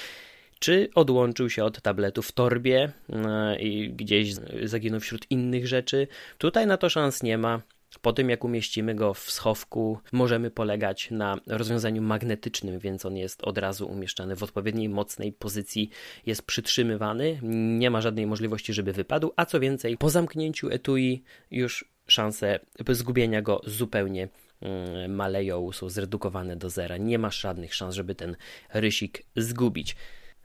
Czy 0.58 0.88
odłączył 0.94 1.50
się 1.50 1.64
od 1.64 1.80
tabletu 1.80 2.22
w 2.22 2.32
torbie 2.32 2.92
e, 3.12 3.58
i 3.58 3.90
gdzieś 3.90 4.34
zaginął 4.62 5.00
wśród 5.00 5.30
innych 5.30 5.66
rzeczy? 5.66 6.08
Tutaj 6.38 6.66
na 6.66 6.76
to 6.76 6.88
szans 6.88 7.22
nie 7.22 7.38
ma. 7.38 7.62
Po 8.02 8.12
tym, 8.12 8.30
jak 8.30 8.44
umieścimy 8.44 8.94
go 8.94 9.14
w 9.14 9.30
schowku, 9.30 9.98
możemy 10.12 10.50
polegać 10.50 11.10
na 11.10 11.36
rozwiązaniu 11.46 12.02
magnetycznym, 12.02 12.78
więc 12.78 13.06
on 13.06 13.16
jest 13.16 13.44
od 13.44 13.58
razu 13.58 13.88
umieszczany 13.88 14.36
w 14.36 14.42
odpowiedniej 14.42 14.88
mocnej 14.88 15.32
pozycji, 15.32 15.90
jest 16.26 16.42
przytrzymywany, 16.42 17.38
nie 17.78 17.90
ma 17.90 18.00
żadnej 18.00 18.26
możliwości, 18.26 18.72
żeby 18.72 18.92
wypadł, 18.92 19.32
a 19.36 19.46
co 19.46 19.60
więcej, 19.60 19.96
po 19.96 20.10
zamknięciu 20.10 20.68
etui 20.68 21.22
już 21.50 21.96
szanse 22.06 22.60
zgubienia 22.88 23.42
go 23.42 23.60
zupełnie 23.64 24.28
mm, 24.60 25.14
maleją, 25.14 25.72
są 25.72 25.88
zredukowane 25.88 26.56
do 26.56 26.70
zera. 26.70 26.96
Nie 26.96 27.18
masz 27.18 27.40
żadnych 27.40 27.74
szans, 27.74 27.94
żeby 27.94 28.14
ten 28.14 28.36
rysik 28.74 29.22
zgubić. 29.36 29.96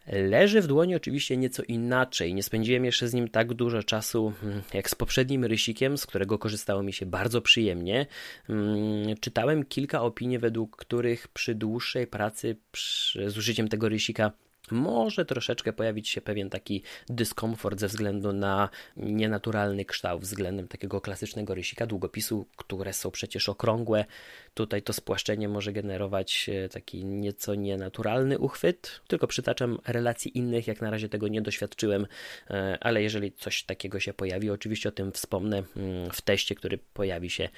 Leży 0.07 0.61
w 0.61 0.67
dłoni 0.67 0.95
oczywiście 0.95 1.37
nieco 1.37 1.63
inaczej. 1.63 2.33
Nie 2.33 2.43
spędziłem 2.43 2.85
jeszcze 2.85 3.07
z 3.07 3.13
nim 3.13 3.27
tak 3.27 3.53
dużo 3.53 3.83
czasu 3.83 4.33
hmm, 4.41 4.61
jak 4.73 4.89
z 4.89 4.95
poprzednim 4.95 5.45
rysikiem, 5.45 5.97
z 5.97 6.05
którego 6.05 6.39
korzystało 6.39 6.83
mi 6.83 6.93
się 6.93 7.05
bardzo 7.05 7.41
przyjemnie. 7.41 8.05
Hmm, 8.47 9.15
czytałem 9.19 9.65
kilka 9.65 10.01
opinii, 10.01 10.39
według 10.39 10.77
których 10.77 11.27
przy 11.27 11.55
dłuższej 11.55 12.07
pracy 12.07 12.55
z 13.27 13.37
użyciem 13.37 13.67
tego 13.67 13.89
rysika 13.89 14.31
może 14.71 15.25
troszeczkę 15.25 15.73
pojawić 15.73 16.09
się 16.09 16.21
pewien 16.21 16.49
taki 16.49 16.83
dyskomfort 17.09 17.79
ze 17.79 17.87
względu 17.87 18.33
na 18.33 18.69
nienaturalny 18.97 19.85
kształt 19.85 20.21
względem 20.21 20.67
takiego 20.67 21.01
klasycznego 21.01 21.55
rysika 21.55 21.87
długopisu, 21.87 22.45
które 22.55 22.93
są 22.93 23.11
przecież 23.11 23.49
okrągłe. 23.49 24.05
Tutaj 24.53 24.81
to 24.81 24.93
spłaszczenie 24.93 25.49
może 25.49 25.73
generować 25.73 26.49
e, 26.49 26.69
taki 26.69 27.05
nieco 27.05 27.55
nienaturalny 27.55 28.39
uchwyt. 28.39 29.01
Tylko 29.07 29.27
przytaczam 29.27 29.79
relacji 29.87 30.37
innych, 30.37 30.67
jak 30.67 30.81
na 30.81 30.89
razie 30.89 31.09
tego 31.09 31.27
nie 31.27 31.41
doświadczyłem, 31.41 32.07
e, 32.49 32.77
ale 32.81 33.03
jeżeli 33.03 33.31
coś 33.31 33.63
takiego 33.63 33.99
się 33.99 34.13
pojawi, 34.13 34.49
oczywiście 34.49 34.89
o 34.89 34.91
tym 34.91 35.11
wspomnę 35.11 35.63
mm, 35.75 36.11
w 36.11 36.21
teście, 36.21 36.55
który 36.55 36.79
pojawi 36.93 37.29
się 37.29 37.49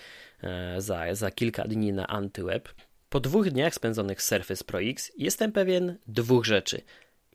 e, 0.43 0.81
za, 0.81 1.15
za 1.15 1.31
kilka 1.31 1.63
dni 1.63 1.93
na 1.93 2.07
AntyWeb. 2.07 2.69
Po 3.09 3.19
dwóch 3.19 3.49
dniach 3.49 3.73
spędzonych 3.73 4.21
Surface 4.21 4.63
Pro 4.63 4.81
X 4.81 5.11
jestem 5.17 5.51
pewien 5.51 5.97
dwóch 6.07 6.45
rzeczy. 6.45 6.81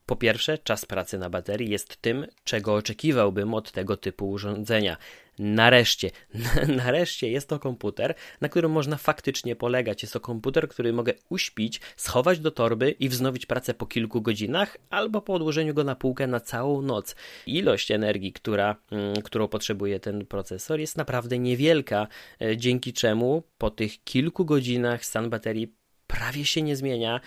Po 0.09 0.17
pierwsze, 0.17 0.59
czas 0.59 0.87
pracy 0.87 1.19
na 1.19 1.31
baterii 1.31 1.71
jest 1.71 1.97
tym, 1.97 2.27
czego 2.45 2.75
oczekiwałbym 2.75 3.55
od 3.55 3.73
tego 3.73 3.97
typu 3.97 4.31
urządzenia. 4.31 4.97
Nareszcie, 5.39 6.11
nareszcie 6.85 7.31
jest 7.31 7.49
to 7.49 7.59
komputer, 7.59 8.15
na 8.41 8.49
którym 8.49 8.71
można 8.71 8.97
faktycznie 8.97 9.57
polegać. 9.57 10.03
Jest 10.03 10.13
to 10.13 10.21
komputer, 10.21 10.69
który 10.69 10.93
mogę 10.93 11.13
uśpić, 11.29 11.81
schować 11.97 12.39
do 12.39 12.51
torby 12.51 12.91
i 12.91 13.09
wznowić 13.09 13.47
pracę 13.47 13.75
po 13.75 13.87
kilku 13.87 14.23
godzinach 14.23 14.77
albo 14.91 15.23
po 15.23 15.35
odłożeniu 15.35 15.75
go 15.75 15.85
na 15.85 15.95
półkę 15.95 16.27
na 16.27 16.41
całą 16.41 16.83
noc. 16.83 17.17
Ilość 17.47 17.91
energii, 17.91 18.33
która, 18.33 18.77
mm, 18.91 19.23
którą 19.23 19.49
potrzebuje 19.49 20.01
ten 20.01 20.27
procesor 20.27 20.81
jest 20.81 20.97
naprawdę 20.97 21.39
niewielka, 21.39 22.09
e, 22.43 22.57
dzięki 22.57 22.93
czemu 22.93 23.43
po 23.59 23.71
tych 23.71 24.05
kilku 24.05 24.45
godzinach 24.45 25.05
stan 25.05 25.31
baterii 25.31 25.79
prawie 26.09 26.45
się 26.45 26.63
nie 26.63 26.77
zmienia 26.77 27.21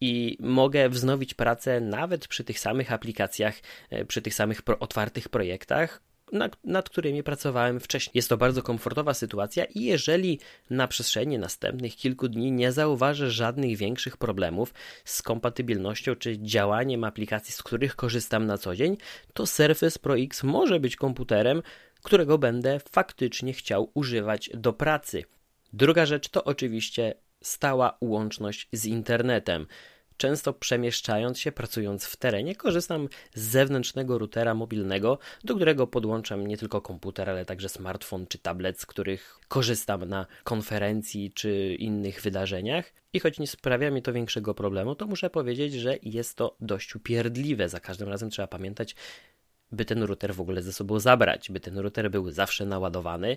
i 0.00 0.36
mogę 0.40 0.88
wznowić 0.88 1.34
pracę 1.34 1.80
nawet 1.80 2.28
przy 2.28 2.44
tych 2.44 2.58
samych 2.58 2.92
aplikacjach, 2.92 3.54
e, 3.90 4.04
przy 4.04 4.22
tych 4.22 4.34
samych 4.34 4.60
otwartych 4.80 5.28
projektach, 5.28 6.00
nad, 6.32 6.64
nad, 6.64 6.90
którymi 6.90 7.22
pracowałem 7.22 7.80
wcześniej. 7.80 8.12
Jest 8.14 8.28
to 8.28 8.36
bardzo 8.36 8.62
komfortowa 8.62 9.14
sytuacja 9.14 9.64
i 9.64 9.82
jeżeli 9.82 10.40
na 10.70 10.88
przestrzeni 10.88 11.38
następnych 11.38 11.96
kilku 11.96 12.28
dni 12.28 12.52
nie 12.52 12.72
zauważę 12.72 13.30
żadnych 13.30 13.76
większych 13.76 14.16
problemów 14.16 14.74
z 15.04 15.22
kompatybilnością 15.22 16.14
czy 16.14 16.38
działaniem 16.38 17.04
aplikacji, 17.04 17.54
z 17.54 17.62
których 17.62 17.96
korzystam 17.96 18.46
na 18.46 18.58
co 18.58 18.76
dzień, 18.76 18.96
to 19.32 19.46
Surface 19.46 19.98
Pro 19.98 20.18
X 20.18 20.42
może 20.42 20.80
być 20.80 20.96
komputerem, 20.96 21.62
którego 22.02 22.38
będę 22.38 22.80
faktycznie 22.90 23.52
chciał 23.52 23.90
używać 23.94 24.50
do 24.54 24.72
pracy. 24.72 25.24
Druga 25.72 26.06
rzecz 26.06 26.28
to 26.28 26.44
oczywiście 26.44 27.14
stała 27.42 27.98
łączność 28.00 28.68
z 28.72 28.86
internetem. 28.86 29.66
często 30.16 30.52
przemieszczając 30.52 31.38
się, 31.38 31.52
pracując 31.52 32.04
w 32.04 32.16
terenie, 32.16 32.54
korzystam 32.54 33.08
z 33.34 33.42
zewnętrznego 33.42 34.18
routera 34.18 34.54
mobilnego, 34.54 35.18
do 35.44 35.56
którego 35.56 35.86
podłączam 35.86 36.46
nie 36.46 36.56
tylko 36.56 36.80
komputer, 36.80 37.30
ale 37.30 37.44
także 37.44 37.68
smartfon 37.68 38.26
czy 38.26 38.38
tablet, 38.38 38.80
z 38.80 38.86
których 38.86 39.38
korzystam 39.48 40.04
na 40.04 40.26
konferencji 40.44 41.32
czy 41.32 41.76
innych 41.78 42.22
wydarzeniach. 42.22 42.92
I 43.12 43.20
choć 43.20 43.38
nie 43.38 43.46
sprawia 43.46 43.90
mi 43.90 44.02
to 44.02 44.12
większego 44.12 44.54
problemu, 44.54 44.94
to 44.94 45.06
muszę 45.06 45.30
powiedzieć, 45.30 45.74
że 45.74 45.98
jest 46.02 46.36
to 46.36 46.56
dość 46.60 46.96
upierdliwe. 46.96 47.68
Za 47.68 47.80
każdym 47.80 48.08
razem 48.08 48.30
trzeba 48.30 48.48
pamiętać, 48.48 48.96
by 49.72 49.84
ten 49.84 50.02
router 50.02 50.34
w 50.34 50.40
ogóle 50.40 50.62
ze 50.62 50.72
sobą 50.72 51.00
zabrać, 51.00 51.50
by 51.50 51.60
ten 51.60 51.78
router 51.78 52.10
był 52.10 52.30
zawsze 52.30 52.66
naładowany 52.66 53.36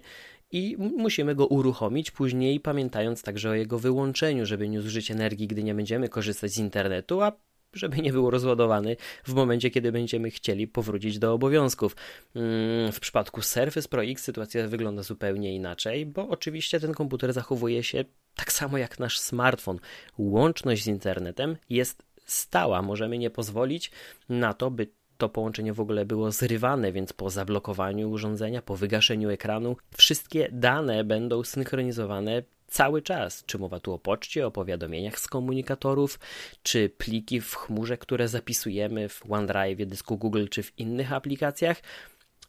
i 0.51 0.75
musimy 0.77 1.35
go 1.35 1.47
uruchomić 1.47 2.11
później, 2.11 2.59
pamiętając 2.59 3.23
także 3.23 3.49
o 3.49 3.53
jego 3.53 3.79
wyłączeniu, 3.79 4.45
żeby 4.45 4.69
nie 4.69 4.81
zużyć 4.81 5.11
energii, 5.11 5.47
gdy 5.47 5.63
nie 5.63 5.75
będziemy 5.75 6.09
korzystać 6.09 6.51
z 6.51 6.57
internetu, 6.57 7.21
a 7.21 7.31
żeby 7.73 7.97
nie 7.97 8.11
był 8.13 8.29
rozładowany 8.29 8.95
w 9.23 9.33
momencie, 9.33 9.69
kiedy 9.69 9.91
będziemy 9.91 10.31
chcieli 10.31 10.67
powrócić 10.67 11.19
do 11.19 11.33
obowiązków. 11.33 11.95
Mm, 12.35 12.91
w 12.91 12.99
przypadku 12.99 13.41
Surface 13.41 13.89
Pro 13.89 14.03
X 14.03 14.23
sytuacja 14.23 14.67
wygląda 14.67 15.03
zupełnie 15.03 15.55
inaczej, 15.55 16.05
bo 16.05 16.29
oczywiście 16.29 16.79
ten 16.79 16.93
komputer 16.93 17.33
zachowuje 17.33 17.83
się 17.83 18.05
tak 18.35 18.51
samo 18.51 18.77
jak 18.77 18.99
nasz 18.99 19.19
smartfon. 19.19 19.79
Łączność 20.17 20.83
z 20.83 20.87
internetem 20.87 21.57
jest 21.69 22.03
stała. 22.25 22.81
Możemy 22.81 23.17
nie 23.17 23.29
pozwolić 23.29 23.91
na 24.29 24.53
to, 24.53 24.71
by 24.71 24.87
to 25.19 25.29
połączenie 25.29 25.73
w 25.73 25.79
ogóle 25.79 26.05
było 26.05 26.31
zrywane, 26.31 26.91
więc 26.91 27.13
po 27.13 27.29
zablokowaniu 27.29 28.11
urządzenia, 28.11 28.61
po 28.61 28.75
wygaszeniu 28.75 29.29
ekranu, 29.29 29.77
wszystkie 29.97 30.49
dane 30.51 31.03
będą 31.03 31.43
synchronizowane 31.43 32.43
cały 32.67 33.01
czas. 33.01 33.43
Czy 33.45 33.57
mowa 33.57 33.79
tu 33.79 33.93
o 33.93 33.99
poczcie, 33.99 34.47
o 34.47 34.51
powiadomieniach 34.51 35.19
z 35.19 35.27
komunikatorów, 35.27 36.19
czy 36.63 36.89
pliki 36.89 37.41
w 37.41 37.55
chmurze, 37.55 37.97
które 37.97 38.27
zapisujemy 38.27 39.09
w 39.09 39.31
OneDrive, 39.31 39.87
dysku 39.87 40.17
Google, 40.17 40.45
czy 40.47 40.63
w 40.63 40.79
innych 40.79 41.13
aplikacjach. 41.13 41.81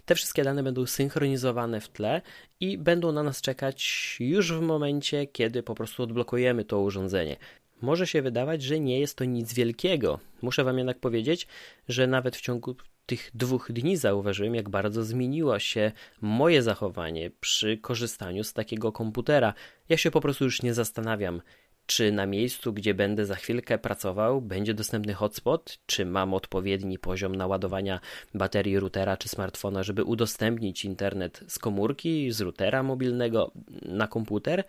Te 0.04 0.14
wszystkie 0.14 0.44
dane 0.44 0.62
będą 0.62 0.86
synchronizowane 0.86 1.80
w 1.80 1.88
tle 1.88 2.22
i 2.60 2.78
będą 2.78 3.12
na 3.12 3.22
nas 3.22 3.40
czekać 3.40 4.16
już 4.20 4.52
w 4.52 4.60
momencie, 4.60 5.26
kiedy 5.26 5.62
po 5.62 5.74
prostu 5.74 6.02
odblokujemy 6.02 6.64
to 6.64 6.80
urządzenie. 6.80 7.36
Może 7.82 8.06
się 8.06 8.22
wydawać, 8.22 8.62
że 8.62 8.80
nie 8.80 9.00
jest 9.00 9.16
to 9.16 9.24
nic 9.24 9.54
wielkiego. 9.54 10.18
Muszę 10.42 10.64
Wam 10.64 10.78
jednak 10.78 10.98
powiedzieć, 10.98 11.46
że 11.88 12.06
nawet 12.06 12.36
w 12.36 12.40
ciągu 12.40 12.76
tych 13.06 13.30
dwóch 13.34 13.72
dni 13.72 13.96
zauważyłem, 13.96 14.54
jak 14.54 14.68
bardzo 14.68 15.04
zmieniło 15.04 15.58
się 15.58 15.92
moje 16.20 16.62
zachowanie 16.62 17.30
przy 17.40 17.78
korzystaniu 17.78 18.44
z 18.44 18.52
takiego 18.52 18.92
komputera. 18.92 19.54
Ja 19.88 19.96
się 19.96 20.10
po 20.10 20.20
prostu 20.20 20.44
już 20.44 20.62
nie 20.62 20.74
zastanawiam, 20.74 21.42
czy 21.86 22.12
na 22.12 22.26
miejscu, 22.26 22.72
gdzie 22.72 22.94
będę 22.94 23.26
za 23.26 23.34
chwilkę 23.34 23.78
pracował, 23.78 24.40
będzie 24.40 24.74
dostępny 24.74 25.14
hotspot, 25.14 25.78
czy 25.86 26.06
mam 26.06 26.34
odpowiedni 26.34 26.98
poziom 26.98 27.36
naładowania 27.36 28.00
baterii 28.34 28.78
routera 28.78 29.16
czy 29.16 29.28
smartfona, 29.28 29.82
żeby 29.82 30.04
udostępnić 30.04 30.84
internet 30.84 31.44
z 31.48 31.58
komórki, 31.58 32.32
z 32.32 32.40
routera 32.40 32.82
mobilnego 32.82 33.52
na 33.82 34.08
komputer. 34.08 34.64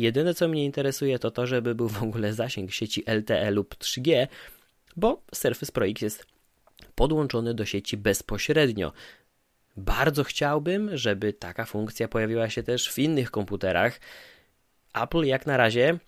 Jedyne 0.00 0.34
co 0.34 0.48
mnie 0.48 0.64
interesuje 0.64 1.18
to 1.18 1.30
to, 1.30 1.46
żeby 1.46 1.74
był 1.74 1.88
w 1.88 2.02
ogóle 2.02 2.32
zasięg 2.32 2.72
sieci 2.72 3.04
LTE 3.06 3.50
lub 3.50 3.74
3G, 3.74 4.26
bo 4.96 5.22
Surface 5.34 5.72
Pro 5.72 5.86
X 5.86 6.02
jest 6.02 6.26
podłączony 6.94 7.54
do 7.54 7.64
sieci 7.64 7.96
bezpośrednio. 7.96 8.92
Bardzo 9.76 10.24
chciałbym, 10.24 10.96
żeby 10.96 11.32
taka 11.32 11.64
funkcja 11.64 12.08
pojawiła 12.08 12.50
się 12.50 12.62
też 12.62 12.92
w 12.92 12.98
innych 12.98 13.30
komputerach. 13.30 14.00
Apple 14.94 15.24
jak 15.24 15.46
na 15.46 15.56
razie 15.56 15.98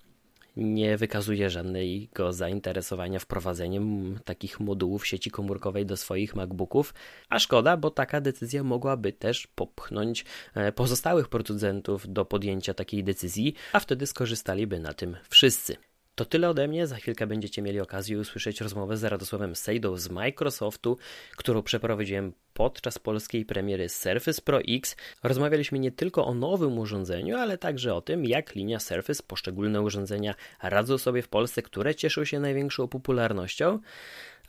nie 0.56 0.97
wykazuje 0.97 1.50
żadnego 1.50 2.32
zainteresowania 2.32 3.18
wprowadzeniem 3.18 4.18
takich 4.25 4.61
modułów 4.61 5.06
sieci 5.06 5.30
komórkowej 5.30 5.87
do 5.87 5.97
swoich 5.97 6.35
MacBooków, 6.35 6.94
a 7.28 7.38
szkoda, 7.38 7.76
bo 7.76 7.90
taka 7.90 8.21
decyzja 8.21 8.62
mogłaby 8.62 9.12
też 9.12 9.47
popchnąć 9.47 10.25
e, 10.54 10.73
pozostałych 10.73 11.28
producentów 11.28 12.12
do 12.12 12.25
podjęcia 12.25 12.75
takiej 12.75 13.04
decyzji, 13.04 13.54
a 13.73 13.80
wtedy 13.80 14.06
skorzystaliby 14.06 14.78
na 14.78 14.92
tym 14.92 15.16
wszyscy. 15.28 15.76
To 16.14 16.25
tyle 16.25 16.49
ode 16.49 16.69
mnie. 16.69 16.87
Za 16.87 16.97
chwilkę 16.97 17.26
będziecie 17.26 17.62
mieli 17.62 17.81
okazję 17.81 18.19
usłyszeć 18.19 18.61
rozmowę 18.61 18.97
z 18.97 19.04
Radosławem 19.04 19.57
Sejdą 19.57 19.97
z 19.97 20.11
Microsoftu, 20.11 20.99
którą 21.37 21.62
przeprowadziłem 21.62 22.33
podczas 22.54 22.99
polskiej 22.99 23.45
premiery 23.45 23.88
Surface 23.88 24.42
Pro 24.42 24.61
X. 24.69 24.97
Rozmawialiśmy 25.23 25.78
nie 25.78 25.92
tylko 25.92 26.26
o 26.26 26.35
nowym 26.35 26.78
urządzeniu, 26.78 27.37
ale 27.37 27.59
także 27.59 27.95
o 27.95 28.00
tym, 28.00 28.25
jak 28.25 28.54
linia 28.54 28.81
Surface, 28.81 29.23
poszczególne 29.26 29.81
urządzenia 29.81 30.35
radzą 30.62 30.99
sobie 30.99 31.23
w 31.23 31.28
Polsce, 31.28 31.62
które 31.62 31.95
cieszą 31.95 32.25
się 32.25 32.40
największą 32.40 32.88
popularnością. 32.88 33.78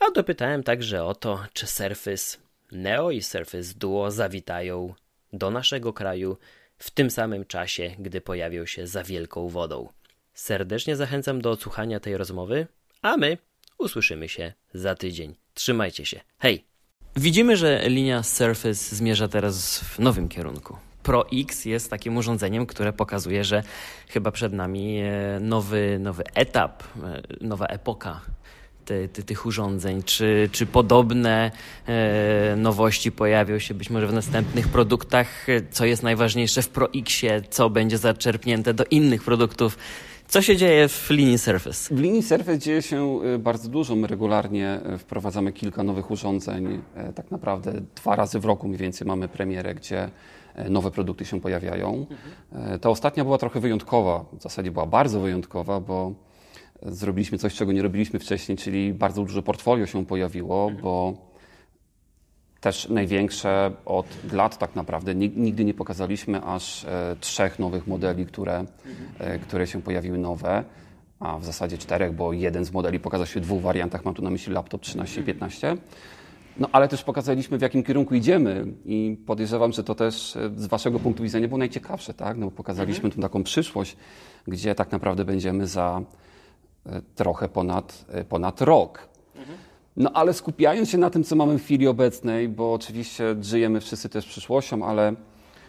A 0.00 0.10
dopytałem 0.10 0.62
także 0.62 1.04
o 1.04 1.14
to, 1.14 1.44
czy 1.52 1.66
Surface 1.66 2.38
Neo 2.72 3.10
i 3.10 3.22
Surface 3.22 3.74
Duo 3.76 4.10
zawitają 4.10 4.94
do 5.32 5.50
naszego 5.50 5.92
kraju 5.92 6.36
w 6.78 6.90
tym 6.90 7.10
samym 7.10 7.44
czasie, 7.44 7.90
gdy 7.98 8.20
pojawią 8.20 8.66
się 8.66 8.86
za 8.86 9.02
wielką 9.02 9.48
wodą. 9.48 9.88
Serdecznie 10.34 10.96
zachęcam 10.96 11.40
do 11.40 11.50
odsłuchania 11.50 12.00
tej 12.00 12.16
rozmowy, 12.16 12.66
a 13.02 13.16
my 13.16 13.38
usłyszymy 13.78 14.28
się 14.28 14.52
za 14.74 14.94
tydzień. 14.94 15.34
Trzymajcie 15.54 16.06
się. 16.06 16.20
Hej! 16.38 16.64
Widzimy, 17.16 17.56
że 17.56 17.88
linia 17.88 18.22
Surface 18.22 18.96
zmierza 18.96 19.28
teraz 19.28 19.78
w 19.78 19.98
nowym 19.98 20.28
kierunku. 20.28 20.76
Pro 21.02 21.26
X 21.32 21.64
jest 21.64 21.90
takim 21.90 22.16
urządzeniem, 22.16 22.66
które 22.66 22.92
pokazuje, 22.92 23.44
że 23.44 23.62
chyba 24.08 24.30
przed 24.30 24.52
nami 24.52 25.00
e, 25.00 25.40
nowy, 25.40 25.98
nowy 26.00 26.24
etap, 26.34 26.82
e, 26.82 27.22
nowa 27.40 27.66
epoka 27.66 28.20
ty, 28.84 29.08
ty, 29.12 29.22
tych 29.22 29.46
urządzeń? 29.46 30.02
Czy, 30.02 30.48
czy 30.52 30.66
podobne 30.66 31.50
e, 31.86 32.56
nowości 32.56 33.12
pojawią 33.12 33.58
się 33.58 33.74
być 33.74 33.90
może 33.90 34.06
w 34.06 34.12
następnych 34.12 34.68
produktach? 34.68 35.46
Co 35.70 35.84
jest 35.84 36.02
najważniejsze 36.02 36.62
w 36.62 36.68
Pro 36.68 36.88
Xie? 36.94 37.42
Co 37.50 37.70
będzie 37.70 37.98
zaczerpnięte 37.98 38.74
do 38.74 38.84
innych 38.84 39.22
produktów? 39.22 39.78
Co 40.28 40.42
się 40.42 40.56
dzieje 40.56 40.88
w 40.88 41.10
linii 41.10 41.38
Surface? 41.38 41.94
W 41.94 42.00
linii 42.00 42.22
Surface 42.22 42.58
dzieje 42.58 42.82
się 42.82 43.20
y, 43.34 43.38
bardzo 43.38 43.68
dużo. 43.68 43.96
My 43.96 44.06
regularnie 44.06 44.80
y, 44.94 44.98
wprowadzamy 44.98 45.52
kilka 45.52 45.82
nowych 45.82 46.10
urządzeń. 46.10 46.82
E, 46.96 47.12
tak 47.12 47.30
naprawdę 47.30 47.72
dwa 47.94 48.16
razy 48.16 48.38
w 48.38 48.44
roku 48.44 48.68
mniej 48.68 48.78
więcej 48.78 49.06
mamy 49.06 49.28
premierę, 49.28 49.74
gdzie 49.74 50.10
e, 50.54 50.70
nowe 50.70 50.90
produkty 50.90 51.24
się 51.24 51.40
pojawiają. 51.40 52.06
Mhm. 52.10 52.80
Ta 52.80 52.90
ostatnia 52.90 53.24
była 53.24 53.38
trochę 53.38 53.60
wyjątkowa, 53.60 54.24
w 54.38 54.42
zasadzie 54.42 54.70
była 54.70 54.86
bardzo 54.86 55.20
wyjątkowa, 55.20 55.80
bo 55.80 56.12
zrobiliśmy 56.82 57.38
coś, 57.38 57.54
czego 57.54 57.72
nie 57.72 57.82
robiliśmy 57.82 58.18
wcześniej, 58.18 58.58
czyli 58.58 58.94
bardzo 58.94 59.22
duże 59.22 59.42
portfolio 59.42 59.86
się 59.86 60.06
pojawiło, 60.06 60.64
mhm. 60.64 60.82
bo 60.82 61.14
też 62.64 62.88
największe 62.88 63.72
od 63.84 64.06
lat 64.32 64.58
tak 64.58 64.74
naprawdę. 64.76 65.14
Nigdy 65.14 65.64
nie 65.64 65.74
pokazaliśmy 65.74 66.42
aż 66.44 66.84
e, 66.84 67.16
trzech 67.20 67.58
nowych 67.58 67.86
modeli, 67.86 68.26
które, 68.26 68.64
e, 69.18 69.38
które 69.38 69.66
się 69.66 69.82
pojawiły 69.82 70.18
nowe, 70.18 70.64
a 71.20 71.38
w 71.38 71.44
zasadzie 71.44 71.78
czterech, 71.78 72.12
bo 72.12 72.32
jeden 72.32 72.64
z 72.64 72.72
modeli 72.72 73.00
pokazał 73.00 73.26
się 73.26 73.40
w 73.40 73.42
dwóch 73.42 73.62
wariantach, 73.62 74.04
mam 74.04 74.14
tu 74.14 74.22
na 74.22 74.30
myśli 74.30 74.52
laptop 74.52 74.80
13 74.80 75.20
i 75.20 75.24
15. 75.24 75.76
No 76.58 76.68
ale 76.72 76.88
też 76.88 77.04
pokazaliśmy, 77.04 77.58
w 77.58 77.62
jakim 77.62 77.82
kierunku 77.82 78.14
idziemy 78.14 78.66
i 78.84 79.16
podejrzewam, 79.26 79.72
że 79.72 79.84
to 79.84 79.94
też 79.94 80.36
e, 80.36 80.50
z 80.56 80.66
Waszego 80.66 81.00
punktu 81.00 81.22
widzenia 81.22 81.48
było 81.48 81.58
najciekawsze, 81.58 82.14
tak? 82.14 82.36
No 82.36 82.46
bo 82.46 82.52
pokazaliśmy 82.52 83.04
mhm. 83.04 83.12
tu 83.12 83.20
taką 83.20 83.42
przyszłość, 83.42 83.96
gdzie 84.48 84.74
tak 84.74 84.92
naprawdę 84.92 85.24
będziemy 85.24 85.66
za 85.66 86.02
trochę 87.14 87.48
ponad, 87.48 88.04
ponad 88.28 88.60
rok. 88.60 89.13
No 89.96 90.10
ale 90.12 90.32
skupiając 90.34 90.90
się 90.90 90.98
na 90.98 91.10
tym, 91.10 91.24
co 91.24 91.36
mamy 91.36 91.58
w 91.58 91.62
chwili 91.62 91.88
obecnej, 91.88 92.48
bo 92.48 92.72
oczywiście 92.72 93.36
żyjemy 93.40 93.80
wszyscy 93.80 94.08
też 94.08 94.26
przyszłością, 94.26 94.84
ale 94.86 95.14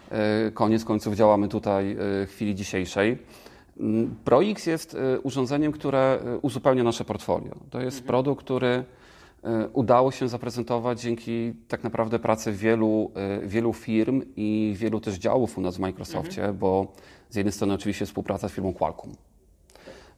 e, 0.09 0.51
koniec 0.51 0.85
końców 0.85 1.15
działamy 1.15 1.47
tutaj 1.47 1.91
e, 1.91 1.95
w 2.25 2.29
chwili 2.29 2.55
dzisiejszej. 2.55 3.17
Mm, 3.79 4.15
ProX 4.25 4.65
jest 4.65 4.95
e, 4.95 5.19
urządzeniem, 5.19 5.71
które 5.71 6.19
uzupełnia 6.41 6.83
nasze 6.83 7.05
portfolio. 7.05 7.55
To 7.69 7.81
jest 7.81 7.97
mhm. 7.97 8.07
produkt, 8.07 8.45
który 8.45 8.83
udało 9.73 10.11
się 10.11 10.27
zaprezentować 10.27 11.01
dzięki 11.01 11.53
tak 11.67 11.83
naprawdę 11.83 12.19
pracy 12.19 12.51
wielu, 12.51 13.11
wielu 13.43 13.73
firm 13.73 14.21
i 14.35 14.73
wielu 14.77 14.99
też 14.99 15.15
działów 15.15 15.57
u 15.57 15.61
nas 15.61 15.77
w 15.77 15.79
Microsoftie, 15.79 16.41
mhm. 16.41 16.57
bo 16.57 16.93
z 17.29 17.35
jednej 17.35 17.51
strony 17.51 17.73
oczywiście 17.73 18.05
współpraca 18.05 18.49
z 18.49 18.51
firmą 18.51 18.73
Qualcomm. 18.73 19.15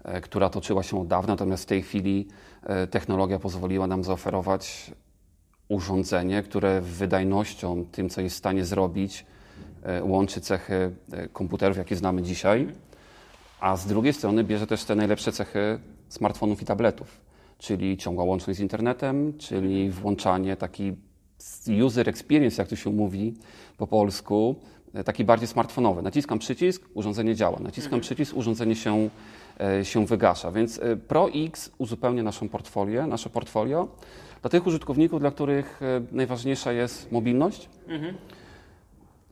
E, 0.08 0.22
która 0.22 0.50
toczyła 0.50 0.84
się 0.84 1.02
od 1.02 1.08
dawna, 1.08 1.34
natomiast 1.34 1.64
w 1.64 1.66
tej 1.66 1.82
chwili 1.82 2.28
e, 2.64 2.88
technologia 2.88 3.40
pozwoliła 3.40 3.88
nam 3.88 4.04
zaoferować 4.04 4.92
urządzenie, 5.68 6.44
które 6.44 6.82
wydajnością, 6.82 7.86
tym 7.92 8.10
co 8.10 8.22
jest 8.22 8.36
w 8.36 8.40
stanie 8.40 8.66
zrobić, 8.66 9.26
e, 9.84 10.04
łączy 10.04 10.42
cechy 10.42 10.92
komputerów, 11.34 11.78
jakie 11.78 11.96
znamy 11.96 12.22
dzisiaj, 12.22 12.68
a 13.60 13.78
z 13.78 13.88
drugiej 13.88 14.14
strony 14.14 14.44
bierze 14.44 14.68
też 14.68 14.84
te 14.84 14.96
najlepsze 14.96 15.32
cechy 15.32 15.80
smartfonów 16.10 16.62
i 16.62 16.66
tabletów, 16.66 17.22
czyli 17.58 17.98
ciągła 17.98 18.24
łączność 18.24 18.60
z 18.60 18.62
internetem, 18.62 19.38
czyli 19.38 19.90
włączanie 19.92 20.56
taki 20.56 20.96
user 21.86 22.10
experience, 22.10 22.62
jak 22.62 22.70
to 22.70 22.76
się 22.76 22.90
mówi 22.90 23.34
po 23.78 23.88
polsku, 23.88 24.56
taki 25.06 25.26
bardziej 25.26 25.48
smartfonowy. 25.48 26.02
Naciskam 26.02 26.40
przycisk, 26.40 26.82
urządzenie 26.94 27.36
działa. 27.36 27.60
Naciskam 27.60 27.94
mhm. 27.94 28.02
przycisk, 28.02 28.38
urządzenie 28.38 28.76
się 28.76 29.10
się 29.84 30.06
wygasza. 30.06 30.52
Więc 30.52 30.80
Pro 31.08 31.30
X 31.36 31.72
uzupełnia 31.78 32.24
naszą 32.24 32.50
portfolio, 32.50 33.08
nasze 33.08 33.30
portfolio 33.30 33.88
dla 34.42 34.50
tych 34.50 34.68
użytkowników, 34.68 35.20
dla 35.20 35.32
których 35.32 35.80
najważniejsza 36.12 36.72
jest 36.72 37.12
mobilność, 37.12 37.70
mhm. 37.88 38.16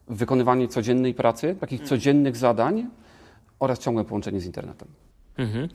wykonywanie 0.07 0.67
codziennej 0.67 1.13
pracy, 1.13 1.55
takich 1.59 1.81
mhm. 1.81 1.89
codziennych 1.89 2.37
zadań 2.37 2.87
oraz 3.59 3.79
ciągłe 3.79 4.05
połączenie 4.05 4.39
z 4.39 4.45
internetem. 4.45 4.87
Mhm. 5.37 5.69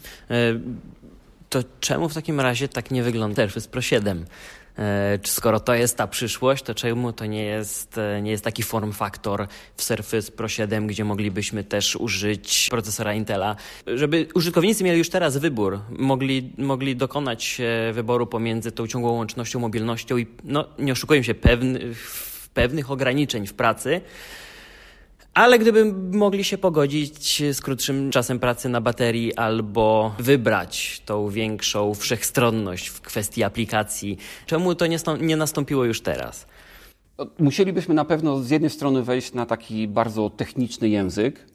To 1.49 1.59
czemu 1.81 2.09
w 2.09 2.15
takim 2.15 2.41
razie 2.41 2.69
tak 2.69 2.91
nie 2.91 3.03
wygląda 3.03 3.43
Surface 3.43 3.69
Pro 3.69 3.83
7? 3.83 4.25
E, 4.79 5.19
czy 5.23 5.33
skoro 5.33 5.61
to 5.61 5.75
jest 5.75 5.97
ta 5.97 6.07
przyszłość, 6.07 6.63
to 6.63 6.75
czemu 6.75 7.13
to 7.13 7.27
nie 7.27 7.45
jest, 7.45 7.99
e, 7.99 8.23
nie 8.23 8.31
jest 8.31 8.45
taki 8.45 8.63
form 8.63 8.93
factor 8.93 9.47
w 9.77 9.83
Surface 9.83 10.33
Pro 10.33 10.49
7, 10.49 10.87
gdzie 10.87 11.05
moglibyśmy 11.05 11.65
też 11.65 11.97
użyć 11.97 12.69
procesora 12.71 13.15
Intela, 13.15 13.57
żeby 13.87 14.27
użytkownicy 14.35 14.85
mieli 14.85 14.99
już 14.99 15.11
teraz 15.11 15.37
wybór, 15.37 15.81
mogli, 15.91 16.53
mogli 16.59 16.97
dokonać 16.97 17.61
e, 17.61 17.93
wyboru 17.93 18.27
pomiędzy 18.27 18.73
tą 18.73 18.87
ciągłą 18.87 19.13
łącznością, 19.13 19.61
mobilnością 19.61 20.17
i, 20.17 20.27
no, 20.45 20.65
nie 20.79 20.93
oszukujmy 20.93 21.25
się, 21.25 21.35
pewny, 21.35 21.81
pewnych 22.55 22.91
ograniczeń 22.91 23.47
w 23.47 23.55
pracy, 23.55 24.01
ale 25.41 25.59
gdyby 25.59 25.95
mogli 26.13 26.45
się 26.45 26.59
pogodzić 26.59 27.43
z 27.53 27.61
krótszym 27.61 28.11
czasem 28.11 28.39
pracy 28.39 28.69
na 28.69 28.81
baterii 28.81 29.35
albo 29.35 30.15
wybrać 30.19 31.03
tą 31.05 31.29
większą 31.29 31.95
wszechstronność 31.95 32.89
w 32.89 33.01
kwestii 33.01 33.43
aplikacji, 33.43 34.19
czemu 34.47 34.75
to 34.75 34.87
nie, 34.87 34.99
nie 35.21 35.37
nastąpiło 35.37 35.85
już 35.85 36.01
teraz? 36.01 36.47
Musielibyśmy 37.39 37.95
na 37.95 38.05
pewno 38.05 38.39
z 38.39 38.51
jednej 38.51 38.71
strony 38.71 39.03
wejść 39.03 39.35
na 39.35 39.47
taki 39.47 39.89
bardzo 39.89 40.31
techniczny 40.31 40.89
język, 40.89 41.47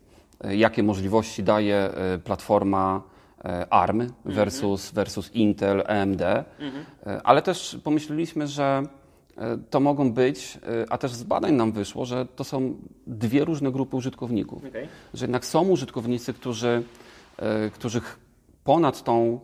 e, 0.41 0.55
jakie 0.55 0.83
możliwości 0.83 1.43
daje 1.43 1.75
e, 1.75 2.17
platforma 2.17 3.01
e, 3.43 3.73
ARM 3.73 4.01
mhm. 4.01 4.13
versus, 4.25 4.91
versus 4.91 5.31
Intel, 5.33 5.83
AMD, 5.87 6.21
mhm. 6.59 6.85
ale 7.23 7.41
też 7.41 7.77
pomyśleliśmy, 7.83 8.47
że 8.47 8.83
to 9.69 9.79
mogą 9.79 10.11
być, 10.11 10.59
e, 10.83 10.85
a 10.89 10.97
też 10.97 11.13
z 11.13 11.23
badań 11.23 11.53
nam 11.53 11.71
wyszło, 11.71 12.05
że 12.05 12.25
to 12.35 12.43
są 12.43 12.75
dwie 13.07 13.45
różne 13.45 13.71
grupy 13.71 13.95
użytkowników. 13.95 14.65
Okay. 14.65 14.87
Że 15.13 15.25
jednak 15.25 15.45
są 15.45 15.69
użytkownicy, 15.69 16.33
którzy, 16.33 16.83
e, 17.37 17.69
którzy 17.69 18.01
ponad 18.63 19.03
tą, 19.03 19.39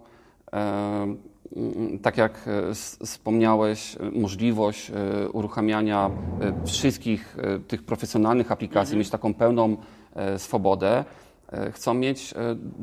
tak 2.01 2.17
jak 2.17 2.49
wspomniałeś, 3.03 3.97
możliwość 4.11 4.91
uruchamiania 5.33 6.09
wszystkich 6.65 7.37
tych 7.67 7.83
profesjonalnych 7.83 8.51
aplikacji, 8.51 8.91
mhm. 8.91 8.99
mieć 8.99 9.09
taką 9.09 9.33
pełną 9.33 9.77
swobodę, 10.37 11.05
chcą 11.71 11.93
mieć 11.93 12.33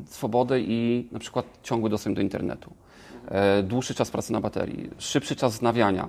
swobodę 0.06 0.60
i 0.60 1.08
na 1.12 1.18
przykład 1.18 1.46
ciągły 1.62 1.90
dostęp 1.90 2.16
do 2.16 2.22
internetu, 2.22 2.72
dłuższy 3.62 3.94
czas 3.94 4.10
pracy 4.10 4.32
na 4.32 4.40
baterii, 4.40 4.90
szybszy 4.98 5.36
czas 5.36 5.54
znawiania 5.54 6.08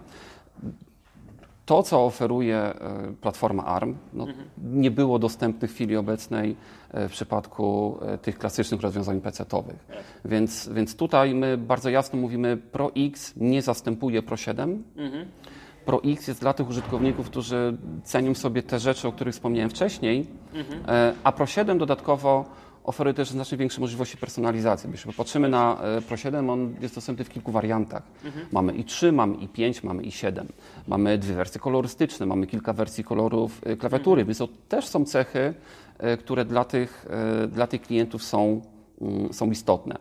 to, 1.70 1.84
co 1.84 2.06
oferuje 2.06 2.58
e, 2.58 2.74
platforma 3.22 3.66
ARM, 3.66 3.98
no, 4.14 4.24
mhm. 4.24 4.48
nie 4.58 4.92
było 4.92 5.20
dostępne 5.20 5.68
w 5.68 5.74
chwili 5.74 5.98
obecnej 5.98 6.56
e, 6.92 7.10
w 7.10 7.12
przypadku 7.12 7.98
e, 8.02 8.18
tych 8.18 8.38
klasycznych 8.38 8.82
rozwiązań 8.82 9.22
PC-owych. 9.22 9.86
Więc, 10.26 10.70
więc 10.70 10.96
tutaj 10.96 11.36
my 11.36 11.58
bardzo 11.58 11.90
jasno 11.90 12.20
mówimy, 12.20 12.58
Pro 12.58 12.92
X 12.96 13.34
nie 13.38 13.62
zastępuje 13.62 14.24
Pro 14.24 14.38
7. 14.38 14.84
Mhm. 14.98 15.26
Pro 15.86 16.02
X 16.04 16.28
jest 16.28 16.42
dla 16.42 16.54
tych 16.54 16.70
użytkowników, 16.70 17.30
którzy 17.30 17.78
cenią 18.04 18.34
sobie 18.34 18.64
te 18.64 18.80
rzeczy, 18.80 19.08
o 19.08 19.12
których 19.12 19.34
wspomniałem 19.34 19.70
wcześniej, 19.70 20.28
mhm. 20.54 21.14
a 21.24 21.32
Pro 21.32 21.46
7 21.46 21.78
dodatkowo 21.78 22.46
oferuje 22.90 23.14
też 23.14 23.30
znacznie 23.30 23.58
większe 23.58 23.82
możliwości 23.82 24.18
personalizacji. 24.18 24.90
Jeśli 24.92 25.12
popatrzymy 25.12 25.50
na 25.50 25.78
e, 25.82 26.02
Pro 26.02 26.18
7, 26.18 26.50
on 26.50 26.76
jest 26.82 26.96
dostępny 26.96 27.26
w 27.26 27.30
kilku 27.30 27.52
wariantach. 27.52 28.04
Mhm. 28.26 28.46
Mamy 28.52 28.74
i 28.74 28.84
3, 28.84 29.12
mamy 29.12 29.36
i 29.36 29.48
5, 29.48 29.84
mamy 29.84 30.04
i 30.04 30.12
7. 30.12 30.48
Mamy 30.88 31.18
dwie 31.18 31.34
wersje 31.34 31.62
kolorystyczne, 31.62 32.26
mamy 32.26 32.48
kilka 32.48 32.74
wersji 32.74 33.04
kolorów 33.04 33.62
e, 33.66 33.76
klawiatury, 33.78 34.22
mhm. 34.22 34.28
więc 34.28 34.38
to 34.38 34.48
też 34.70 34.88
są 34.88 35.06
cechy, 35.06 35.54
e, 35.98 36.18
które 36.18 36.46
dla 36.46 36.66
tych, 36.66 37.06
dla 37.52 37.68
tych 37.68 37.82
klientów 37.82 38.24
są, 38.24 38.62
mm, 39.02 39.34
są 39.34 39.52
istotne. 39.52 39.96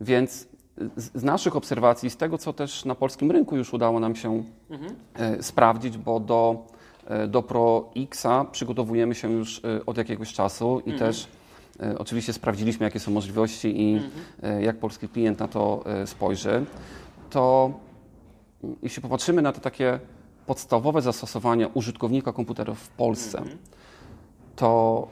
Więc 0.00 0.48
z 0.96 1.24
naszych 1.24 1.56
obserwacji, 1.56 2.10
z 2.10 2.16
tego 2.16 2.38
co 2.38 2.52
też 2.52 2.84
na 2.84 2.94
polskim 2.94 3.30
rynku 3.30 3.56
już 3.56 3.74
udało 3.74 4.00
nam 4.00 4.16
się 4.16 4.44
mhm. 4.70 5.42
sprawdzić, 5.42 5.98
bo 5.98 6.20
do, 6.20 6.66
do 7.28 7.42
Pro 7.42 7.90
Xa 7.96 8.44
przygotowujemy 8.52 9.14
się 9.14 9.32
już 9.32 9.62
od 9.86 9.96
jakiegoś 9.96 10.32
czasu 10.32 10.82
i 10.86 10.90
mhm. 10.90 10.98
też 10.98 11.28
oczywiście 11.98 12.32
sprawdziliśmy, 12.32 12.84
jakie 12.84 13.00
są 13.00 13.10
możliwości 13.10 13.80
i 13.82 13.94
mhm. 13.94 14.62
jak 14.62 14.78
polski 14.78 15.08
klient 15.08 15.38
na 15.38 15.48
to 15.48 15.82
e, 15.86 16.06
spojrzy. 16.06 16.64
To 17.30 17.72
mm, 18.64 18.76
jeśli 18.82 19.02
popatrzymy 19.02 19.42
na 19.42 19.52
te 19.52 19.60
takie 19.60 20.00
podstawowe 20.46 21.02
zastosowania 21.02 21.66
użytkownika 21.74 22.32
komputerów 22.32 22.78
w 22.78 22.88
Polsce, 22.88 23.38
mhm. 23.38 23.58
to 24.56 25.08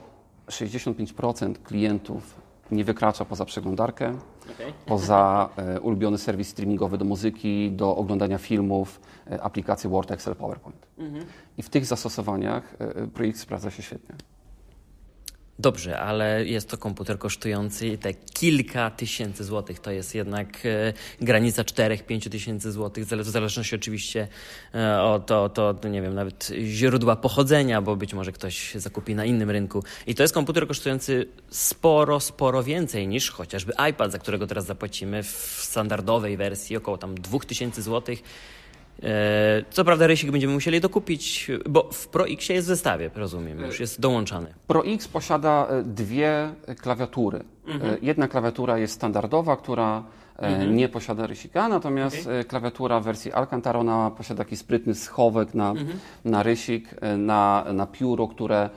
65% 0.48 1.54
klientów 1.64 2.40
nie 2.70 2.84
wykracza 2.84 3.24
poza 3.24 3.44
przeglądarkę, 3.44 4.14
okay. 4.54 4.72
poza 4.86 5.48
e, 5.56 5.80
ulubiony 5.80 6.18
serwis 6.18 6.48
streamingowy 6.48 6.98
do 6.98 7.04
muzyki, 7.04 7.72
do 7.72 7.96
oglądania 7.96 8.38
filmów, 8.38 9.00
e, 9.30 9.42
aplikacje 9.42 9.90
Word, 9.90 10.10
Excel, 10.10 10.36
PowerPoint. 10.36 10.86
Mhm. 10.98 11.24
I 11.58 11.62
w 11.62 11.68
tych 11.68 11.86
zastosowaniach 11.86 12.76
e, 12.78 13.06
projekt 13.06 13.38
sprawdza 13.38 13.70
się 13.70 13.82
świetnie. 13.82 14.14
Dobrze, 15.60 15.98
ale 15.98 16.46
jest 16.46 16.70
to 16.70 16.78
komputer 16.78 17.18
kosztujący 17.18 17.98
te 17.98 18.14
kilka 18.14 18.90
tysięcy 18.90 19.44
złotych. 19.44 19.80
To 19.80 19.90
jest 19.90 20.14
jednak 20.14 20.66
e, 20.66 20.92
granica 21.20 21.62
4-5 21.62 22.30
tysięcy 22.30 22.72
złotych, 22.72 23.06
w 23.06 23.28
zależności 23.28 23.74
oczywiście 23.74 24.28
e, 24.74 25.02
od 25.02 25.26
to, 25.26 25.48
to, 25.48 25.88
nie 25.88 26.02
wiem, 26.02 26.14
nawet 26.14 26.52
źródła 26.64 27.16
pochodzenia, 27.16 27.82
bo 27.82 27.96
być 27.96 28.14
może 28.14 28.32
ktoś 28.32 28.74
zakupi 28.74 29.14
na 29.14 29.24
innym 29.24 29.50
rynku. 29.50 29.84
I 30.06 30.14
to 30.14 30.22
jest 30.22 30.34
komputer 30.34 30.68
kosztujący 30.68 31.26
sporo, 31.50 32.20
sporo 32.20 32.62
więcej 32.62 33.08
niż 33.08 33.30
chociażby 33.30 33.72
iPad, 33.90 34.12
za 34.12 34.18
którego 34.18 34.46
teraz 34.46 34.66
zapłacimy 34.66 35.22
w 35.22 35.60
standardowej 35.62 36.36
wersji 36.36 36.76
około 36.76 36.98
tam 36.98 37.14
2000 37.14 37.82
złotych. 37.82 38.22
E, 39.02 39.64
co 39.70 39.84
prawda 39.84 40.06
rysik 40.06 40.30
będziemy 40.30 40.52
musieli 40.52 40.80
dokupić, 40.80 41.50
bo 41.68 41.88
w 41.92 42.08
Pro 42.08 42.28
X 42.28 42.48
jest 42.48 42.66
w 42.66 42.68
zestawie, 42.68 43.10
rozumiem, 43.14 43.60
już 43.60 43.80
jest 43.80 44.00
dołączany. 44.00 44.54
Pro 44.66 44.84
X 44.86 45.08
posiada 45.08 45.66
e, 45.70 45.82
dwie 45.82 46.50
klawiatury. 46.80 47.40
Mhm. 47.66 47.94
E, 47.94 47.96
jedna 48.02 48.28
klawiatura 48.28 48.78
jest 48.78 48.94
standardowa, 48.94 49.56
która 49.56 50.02
mhm. 50.38 50.76
nie 50.76 50.88
posiada 50.88 51.26
rysika, 51.26 51.68
natomiast 51.68 52.20
okay. 52.20 52.44
klawiatura 52.44 53.00
w 53.00 53.04
wersji 53.04 53.32
Alcantara 53.32 53.80
ona 53.80 54.10
posiada 54.10 54.44
taki 54.44 54.56
sprytny 54.56 54.94
schowek 54.94 55.54
na, 55.54 55.70
mhm. 55.70 55.98
na 56.24 56.42
rysik, 56.42 56.88
na, 57.18 57.64
na 57.72 57.86
pióro, 57.86 58.28
które 58.28 58.70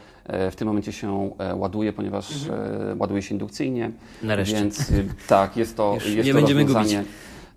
w 0.52 0.56
tym 0.56 0.68
momencie 0.68 0.92
się 0.92 1.32
ładuje, 1.56 1.94
ponieważ 1.94 2.44
mhm. 2.44 3.00
ładuje 3.00 3.22
się 3.22 3.36
indukcyjnie. 3.36 3.92
Nareszcie. 4.24 4.56
Więc 4.56 4.92
tak, 5.28 5.58
jest 5.58 5.78
to, 5.78 5.94
jest 6.06 6.28
nie 6.28 6.34
to 6.34 6.40
będziemy 6.40 6.66
gubić. 6.66 6.96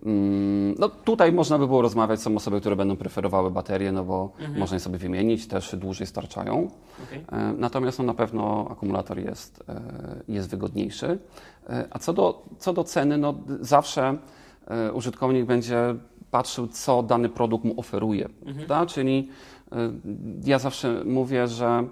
Mm, 0.06 0.74
no 0.78 0.88
tutaj 0.88 1.32
można 1.32 1.58
by 1.58 1.66
było 1.66 1.82
rozmawiać, 1.82 2.20
są 2.20 2.36
osoby, 2.36 2.60
które 2.60 2.76
będą 2.76 2.96
preferowały 2.96 3.50
baterie, 3.50 3.92
no 3.92 4.04
bo 4.04 4.32
mhm. 4.38 4.58
można 4.58 4.74
je 4.74 4.80
sobie 4.80 4.98
wymienić, 4.98 5.46
też 5.46 5.76
dłużej 5.76 6.06
starczają. 6.06 6.70
Okay. 7.04 7.40
E, 7.40 7.52
natomiast 7.52 7.98
no, 7.98 8.04
na 8.04 8.14
pewno 8.14 8.68
akumulator 8.70 9.18
jest, 9.18 9.64
e, 9.68 9.80
jest 10.28 10.50
wygodniejszy. 10.50 11.18
E, 11.68 11.88
a 11.90 11.98
co 11.98 12.12
do, 12.12 12.42
co 12.58 12.72
do 12.72 12.84
ceny, 12.84 13.18
no 13.18 13.34
zawsze 13.60 14.16
użytkownik 14.94 15.46
będzie 15.46 15.94
patrzył, 16.30 16.66
co 16.66 17.02
dany 17.02 17.28
produkt 17.28 17.64
mu 17.64 17.80
oferuje. 17.80 18.28
Mhm. 18.46 18.86
Czyli 18.86 19.28
ja 20.44 20.58
zawsze 20.58 21.04
mówię, 21.04 21.48
że 21.48 21.84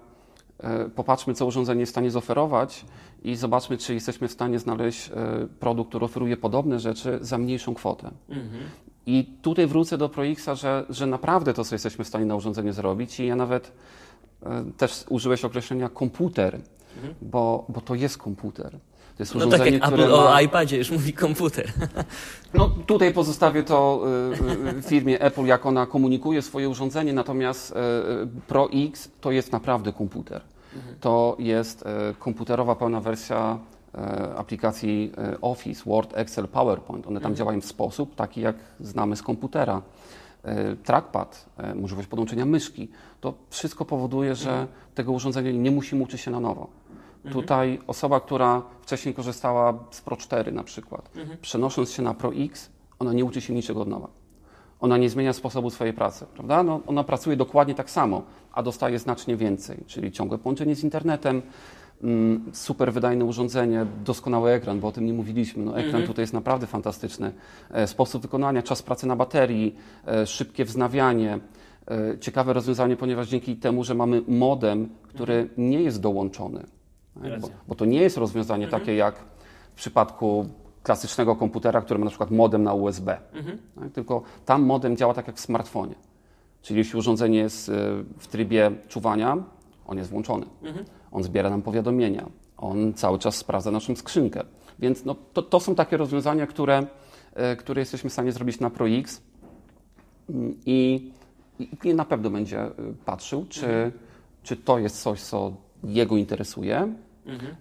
popatrzmy, 0.95 1.35
co 1.35 1.47
urządzenie 1.47 1.81
jest 1.81 1.91
w 1.91 1.95
stanie 1.95 2.11
zoferować 2.11 2.85
i 3.25 3.37
zobaczmy, 3.37 3.79
czy 3.79 3.95
jesteśmy 3.95 4.29
w 4.29 4.33
stanie 4.33 4.59
znaleźć 4.59 5.09
e, 5.09 5.13
produkt, 5.61 5.89
który 5.89 6.05
oferuje 6.05 6.37
podobne 6.37 6.81
rzeczy 6.81 7.19
za 7.21 7.39
mniejszą 7.39 7.75
kwotę. 7.75 8.11
Mhm. 8.29 8.63
I 9.07 9.25
tutaj 9.43 9.67
wrócę 9.67 9.99
do 9.99 10.09
Proixa, 10.09 10.55
że, 10.55 10.87
że 10.91 11.07
naprawdę 11.07 11.55
to, 11.55 11.65
co 11.65 11.75
jesteśmy 11.75 12.05
w 12.05 12.09
stanie 12.09 12.27
na 12.27 12.37
urządzeniu 12.37 12.73
zrobić 12.73 13.21
i 13.21 13.27
ja 13.27 13.37
nawet 13.37 13.73
e, 14.43 14.65
też 14.77 15.05
użyłeś 15.09 15.45
określenia 15.45 15.89
komputer, 15.89 16.61
mhm. 16.97 17.15
bo, 17.23 17.67
bo 17.69 17.81
to 17.81 17.95
jest 17.95 18.19
komputer. 18.19 18.79
To 19.17 19.23
jest 19.23 19.35
no 19.35 19.47
tak 19.47 19.73
jak 19.73 19.89
Apple 19.89 20.09
ma... 20.09 20.15
o 20.15 20.41
iPadzie 20.41 20.79
już 20.79 20.91
mówi 20.91 21.13
komputer. 21.13 21.73
No 22.55 22.69
tutaj 22.87 23.13
pozostawię 23.13 23.63
to 23.63 24.05
y, 24.73 24.79
y, 24.79 24.83
firmie 24.83 25.21
Apple, 25.21 25.45
jak 25.45 25.67
ona 25.67 25.87
komunikuje 25.87 26.43
swoje 26.43 26.69
urządzenie, 26.69 27.13
natomiast 27.13 27.71
y, 27.71 27.75
Pro 28.47 28.69
X 28.73 29.11
to 29.21 29.31
jest 29.31 29.53
naprawdę 29.53 29.93
komputer 29.93 30.43
to 31.01 31.37
jest 31.39 31.87
e, 31.87 32.15
komputerowa 32.19 32.77
pełna 32.77 33.01
wersja 33.01 33.59
e, 33.95 33.99
aplikacji 34.37 35.13
e, 35.19 35.41
Office, 35.41 35.83
Word, 35.87 36.17
Excel, 36.17 36.49
PowerPoint. 36.49 37.07
One 37.07 37.21
tam 37.21 37.33
mhm. 37.33 37.35
działają 37.35 37.61
w 37.61 37.65
sposób 37.65 38.15
taki, 38.15 38.41
jak 38.41 38.57
znamy 38.81 39.17
z 39.17 39.23
komputera. 39.23 39.83
Trackpad, 40.85 41.47
możliwość 41.75 42.09
podłączenia 42.09 42.47
myszki. 42.47 42.89
To 43.21 43.35
wszystko 43.51 43.85
powoduje, 43.85 44.35
że 44.35 44.51
mhm. 44.51 44.69
tego 44.95 45.13
urządzenia 45.13 45.53
nie 45.53 45.71
musimy 45.71 46.03
uczyć 46.03 46.21
się 46.21 46.31
na 46.31 46.41
nowo. 46.41 46.69
Mhm. 47.25 47.33
Tutaj 47.33 47.79
osoba, 47.87 48.21
która 48.21 48.63
wcześniej 48.83 49.15
korzystała 49.15 49.75
z 49.91 50.01
Pro 50.01 50.17
4 50.17 50.53
na 50.53 50.65
przykład, 50.65 51.11
mhm. 51.17 51.39
przenosząc 51.43 51.93
się 51.93 52.03
na 52.03 52.15
Pro 52.15 52.35
X, 52.35 52.71
ona 52.99 53.13
nie 53.13 53.25
uczy 53.25 53.41
się 53.41 53.55
niczego 53.55 53.81
od 53.81 53.89
nowa. 53.89 54.09
Ona 54.81 54.97
nie 54.97 55.11
zmienia 55.11 55.33
sposobu 55.33 55.71
swojej 55.71 55.95
pracy, 55.95 56.27
prawda? 56.35 56.63
No, 56.63 56.81
ona 56.87 57.05
pracuje 57.05 57.37
dokładnie 57.37 57.75
tak 57.75 57.91
samo, 57.91 58.23
a 58.55 58.63
dostaje 58.63 58.99
znacznie 58.99 59.37
więcej, 59.37 59.85
czyli 59.87 60.13
ciągłe 60.13 60.39
połączenie 60.39 60.75
z 60.75 60.85
internetem, 60.85 61.43
mm, 62.03 62.45
super 62.53 62.93
wydajne 62.93 63.25
urządzenie, 63.25 63.87
doskonały 64.05 64.51
ekran, 64.51 64.81
bo 64.81 64.89
o 64.89 64.93
tym 64.93 65.07
nie 65.07 65.13
mówiliśmy. 65.13 65.65
No, 65.65 65.71
ekran 65.71 65.87
mhm. 65.87 66.07
tutaj 66.07 66.23
jest 66.23 66.33
naprawdę 66.33 66.67
fantastyczny. 66.67 67.33
E, 67.71 67.87
sposób 67.87 68.23
wykonania, 68.23 68.63
czas 68.63 68.83
pracy 68.83 69.07
na 69.07 69.17
baterii, 69.17 69.77
e, 70.07 70.27
szybkie 70.27 70.65
wznawianie. 70.65 71.39
E, 71.91 72.19
ciekawe 72.19 72.53
rozwiązanie, 72.53 72.97
ponieważ 72.97 73.29
dzięki 73.29 73.57
temu, 73.57 73.85
że 73.85 73.95
mamy 73.95 74.23
modem, 74.29 74.89
który 75.03 75.35
mhm. 75.35 75.71
nie 75.71 75.83
jest 75.83 76.01
dołączony, 76.01 76.65
bo, 77.41 77.49
bo, 77.69 77.75
to 77.75 77.85
nie 77.85 78.01
jest 78.01 78.17
rozwiązanie 78.17 78.65
mhm. 78.65 78.83
takie 78.83 78.95
jak 78.95 79.15
w 79.73 79.77
przypadku 79.77 80.47
klasycznego 80.83 81.37
komputera, 81.37 81.81
który 81.81 81.99
ma 81.99 82.05
na 82.05 82.11
przykład 82.11 82.31
modem 82.31 82.63
na 82.63 82.75
USB. 82.75 83.19
Mhm. 83.33 83.59
Tak? 83.75 83.93
Tylko 83.93 84.23
tam 84.45 84.63
modem 84.63 84.97
działa 84.97 85.15
tak 85.15 85.27
jak 85.27 85.37
w 85.37 85.41
smartfonie. 85.41 85.95
Czyli 86.65 86.79
jeśli 86.79 86.99
urządzenie 86.99 87.39
jest 87.39 87.69
e, 87.69 87.73
w 88.19 88.27
trybie 88.27 88.71
czuwania, 88.89 89.45
on 89.87 89.99
jest 89.99 90.11
włączony. 90.11 90.47
Mhm. 90.63 90.85
On 91.13 91.23
zbiera 91.23 91.51
nam 91.51 91.63
powiadomienia. 91.63 92.27
On 92.57 92.95
cały 92.95 93.19
czas 93.19 93.37
sprawdza 93.37 93.71
naszą 93.71 93.97
skrzynkę. 93.97 94.45
Więc 94.79 95.05
no, 95.05 95.17
to, 95.33 95.43
to 95.43 95.61
są 95.61 95.75
takie 95.75 95.97
rozwiązania, 95.97 96.47
które, 96.47 96.87
e, 97.35 97.57
które 97.57 97.81
jesteśmy 97.81 98.11
w 98.11 98.13
stanie 98.13 98.33
zrobić 98.33 98.61
na 98.61 98.71
Pro 98.71 98.89
X 98.89 99.23
mm, 100.31 100.55
i, 100.67 101.11
i 101.85 101.95
na 101.95 102.05
pewno 102.05 102.31
będzie 102.31 102.61
e, 102.61 102.73
patrzył, 103.05 103.47
czy, 103.49 103.67
mhm. 103.67 103.93
czy 104.43 104.57
to 104.57 104.79
jest 104.79 105.03
coś, 105.03 105.21
co 105.21 105.53
jego 105.85 106.17
interesuje. 106.17 106.95
Mhm. 107.27 107.57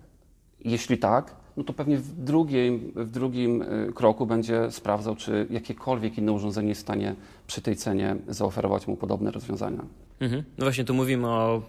Jeśli 0.60 0.98
tak, 0.98 1.36
no 1.58 1.64
to 1.64 1.74
pewnie 1.74 1.98
w 1.98 2.24
drugim, 2.24 2.92
w 2.96 3.12
drugim 3.12 3.62
y, 3.62 3.94
kroku 3.96 4.26
będzie 4.26 4.72
sprawdzał, 4.72 5.16
czy 5.16 5.48
jakiekolwiek 5.50 6.18
inne 6.18 6.32
urządzenie 6.32 6.70
jest 6.70 6.82
w 6.82 6.84
stanie 6.84 7.16
przy 7.48 7.62
tej 7.62 7.76
cenie 7.76 8.16
zaoferować 8.28 8.88
mu 8.88 8.98
podobne 8.98 9.32
rozwiązania. 9.32 9.86
Mhm. 10.20 10.44
No 10.58 10.66
właśnie, 10.66 10.84
tu 10.84 10.94
mówimy 10.94 11.28
o, 11.28 11.62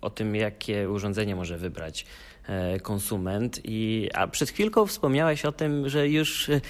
o 0.00 0.10
tym, 0.10 0.36
jakie 0.36 0.90
urządzenie 0.90 1.36
może 1.36 1.58
wybrać 1.58 2.06
e, 2.46 2.80
konsument. 2.80 3.60
I, 3.64 4.08
a 4.14 4.26
przed 4.26 4.50
chwilką 4.50 4.86
wspomniałeś 4.86 5.44
o 5.44 5.52
tym, 5.52 5.88
że 5.88 6.08
już 6.08 6.48
e, 6.48 6.60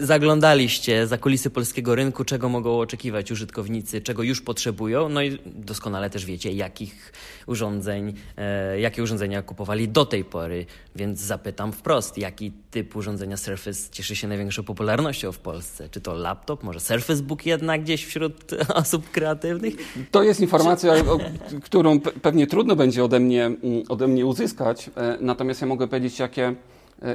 zaglądaliście 0.00 1.06
za 1.06 1.18
kulisy 1.18 1.50
polskiego 1.50 1.94
rynku, 1.94 2.24
czego 2.24 2.48
mogą 2.48 2.80
oczekiwać 2.80 3.32
użytkownicy, 3.32 4.00
czego 4.00 4.22
już 4.22 4.40
potrzebują, 4.40 5.08
no 5.08 5.22
i 5.22 5.38
doskonale 5.46 6.10
też 6.10 6.26
wiecie, 6.26 6.52
jakich 6.52 7.12
urządzeń, 7.46 8.14
e, 8.36 8.80
jakie 8.80 9.02
urządzenia 9.02 9.42
kupowali 9.42 9.88
do 9.88 10.06
tej 10.06 10.24
pory, 10.24 10.66
więc 10.96 11.20
zapytam 11.20 11.72
wprost, 11.72 12.18
jaki 12.18 12.52
typ 12.70 12.96
urządzenia 12.96 13.36
Surface 13.36 13.90
cieszy 13.90 14.16
się 14.16 14.28
największą 14.28 14.62
popularnością 14.62 15.32
w 15.32 15.38
Polsce? 15.38 15.88
Czy 15.88 16.00
to 16.00 16.14
laptop, 16.14 16.62
może 16.62 16.80
Surface 16.80 17.22
Book 17.22 17.46
jednak 17.46 17.82
gdzieś 17.82 18.04
wśród 18.04 18.54
osób 18.82 19.10
kreatywnych? 19.10 19.74
To 20.10 20.22
jest 20.22 20.40
informacja, 20.40 20.92
o, 20.92 21.18
którą 21.62 22.00
pewnie 22.00 22.46
trudno 22.46 22.76
będzie 22.76 23.04
ode 23.04 23.20
mnie, 23.20 23.44
mm, 23.44 23.58
ode 23.88 24.08
mnie 24.08 24.26
uzyskać, 24.26 24.90
e, 24.96 25.18
natomiast 25.20 25.60
ja 25.60 25.66
mogę 25.66 25.88
powiedzieć, 25.88 26.18
jakie 26.18 26.54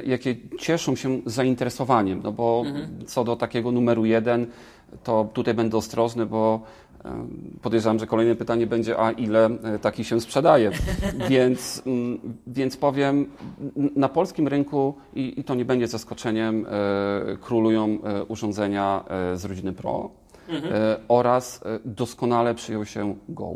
jakie 0.06 0.36
cieszą 0.58 0.96
się 0.96 1.20
zainteresowaniem. 1.26 2.20
No 2.24 2.32
bo 2.32 2.62
mhm. 2.66 3.06
co 3.06 3.24
do 3.24 3.36
takiego 3.36 3.72
numeru 3.72 4.04
jeden, 4.04 4.46
to 5.02 5.28
tutaj 5.32 5.54
będę 5.54 5.76
ostrożny, 5.76 6.26
bo 6.26 6.60
e, 7.04 7.26
podejrzewam, 7.62 7.98
że 7.98 8.06
kolejne 8.06 8.34
pytanie 8.34 8.66
będzie, 8.66 8.98
a 8.98 9.10
ile 9.10 9.46
e, 9.46 9.78
taki 9.78 10.04
się 10.04 10.20
sprzedaje. 10.20 10.70
więc, 11.30 11.82
mm, 11.86 12.20
więc 12.46 12.76
powiem, 12.76 13.26
na 13.96 14.08
polskim 14.08 14.48
rynku, 14.48 14.94
i, 15.14 15.40
i 15.40 15.44
to 15.44 15.54
nie 15.54 15.64
będzie 15.64 15.88
zaskoczeniem, 15.88 16.66
królują 17.40 17.98
urządzenia 18.28 19.04
z 19.34 19.44
rodziny 19.44 19.72
Pro 19.72 20.10
mhm. 20.48 20.72
oraz 21.08 21.60
doskonale 21.84 22.54
przyjął 22.54 22.84
się 22.84 23.16
Go. 23.28 23.54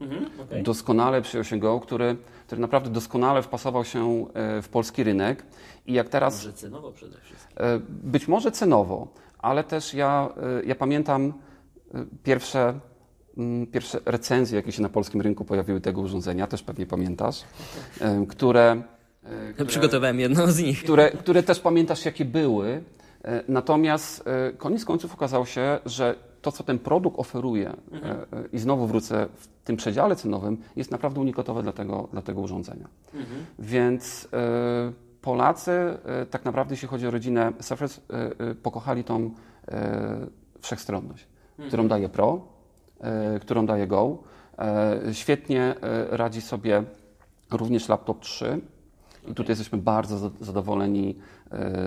Mhm, 0.00 0.26
okay. 0.44 0.62
Doskonale 0.62 1.22
przyjął 1.22 1.44
się 1.44 1.58
Go, 1.58 1.80
który 1.80 2.16
który 2.46 2.60
naprawdę 2.60 2.90
doskonale 2.90 3.42
wpasował 3.42 3.84
się 3.84 4.26
e, 4.34 4.62
w 4.62 4.68
polski 4.68 5.04
rynek. 5.04 5.46
I 5.86 5.92
jak 5.92 6.08
teraz. 6.08 6.34
Może 6.34 6.52
cenowo 6.52 6.92
przede 6.92 7.18
wszystkim. 7.20 7.56
E, 7.58 7.80
być 7.88 8.28
może 8.28 8.52
cenowo, 8.52 9.08
ale 9.38 9.64
też 9.64 9.94
ja, 9.94 10.28
e, 10.60 10.64
ja 10.64 10.74
pamiętam 10.74 11.32
pierwsze, 12.22 12.80
pierwsze 13.72 14.00
recenzje, 14.06 14.56
jakie 14.56 14.72
się 14.72 14.82
na 14.82 14.88
polskim 14.88 15.20
rynku 15.20 15.44
pojawiły 15.44 15.80
tego 15.80 16.00
urządzenia, 16.00 16.46
też 16.46 16.62
pewnie 16.62 16.86
pamiętasz, 16.86 17.44
które. 18.28 18.82
które 19.54 19.66
Przygotowałem 19.66 20.20
jedną 20.20 20.46
z 20.46 20.58
nich. 20.58 20.82
Które, 20.82 21.10
które 21.10 21.42
też 21.42 21.60
pamiętasz, 21.60 22.04
jakie 22.04 22.24
były. 22.24 22.82
Natomiast 23.48 24.24
koniec 24.58 24.84
końców 24.84 25.14
okazało 25.14 25.46
się, 25.46 25.78
że 25.86 26.14
to, 26.44 26.52
co 26.52 26.64
ten 26.64 26.78
produkt 26.78 27.18
oferuje, 27.18 27.72
mhm. 27.92 28.26
i 28.52 28.58
znowu 28.58 28.86
wrócę 28.86 29.28
w 29.36 29.46
tym 29.64 29.76
przedziale 29.76 30.16
cenowym 30.16 30.58
jest 30.76 30.90
naprawdę 30.90 31.20
unikatowe 31.20 31.62
dla 31.62 31.72
tego, 31.72 32.08
dla 32.12 32.22
tego 32.22 32.40
urządzenia. 32.40 32.88
Mhm. 33.14 33.46
Więc 33.58 34.28
e, 34.32 34.92
Polacy 35.20 35.70
e, 35.70 36.26
tak 36.26 36.44
naprawdę, 36.44 36.72
jeśli 36.72 36.88
chodzi 36.88 37.06
o 37.06 37.10
rodzinę 37.10 37.52
Surface, 37.60 38.00
e, 38.38 38.54
pokochali 38.54 39.04
tą 39.04 39.30
wszechstronność, 40.60 41.26
mhm. 41.50 41.68
którą 41.68 41.88
daje 41.88 42.08
Pro, 42.08 42.40
którą 43.40 43.66
daje 43.66 43.86
Go. 43.86 44.18
Świetnie 45.12 45.74
radzi 46.10 46.40
sobie 46.40 46.82
również 47.50 47.88
laptop 47.88 48.20
3. 48.20 48.60
I 49.28 49.34
tutaj 49.34 49.52
jesteśmy 49.52 49.78
bardzo 49.78 50.30
zadowoleni 50.40 51.18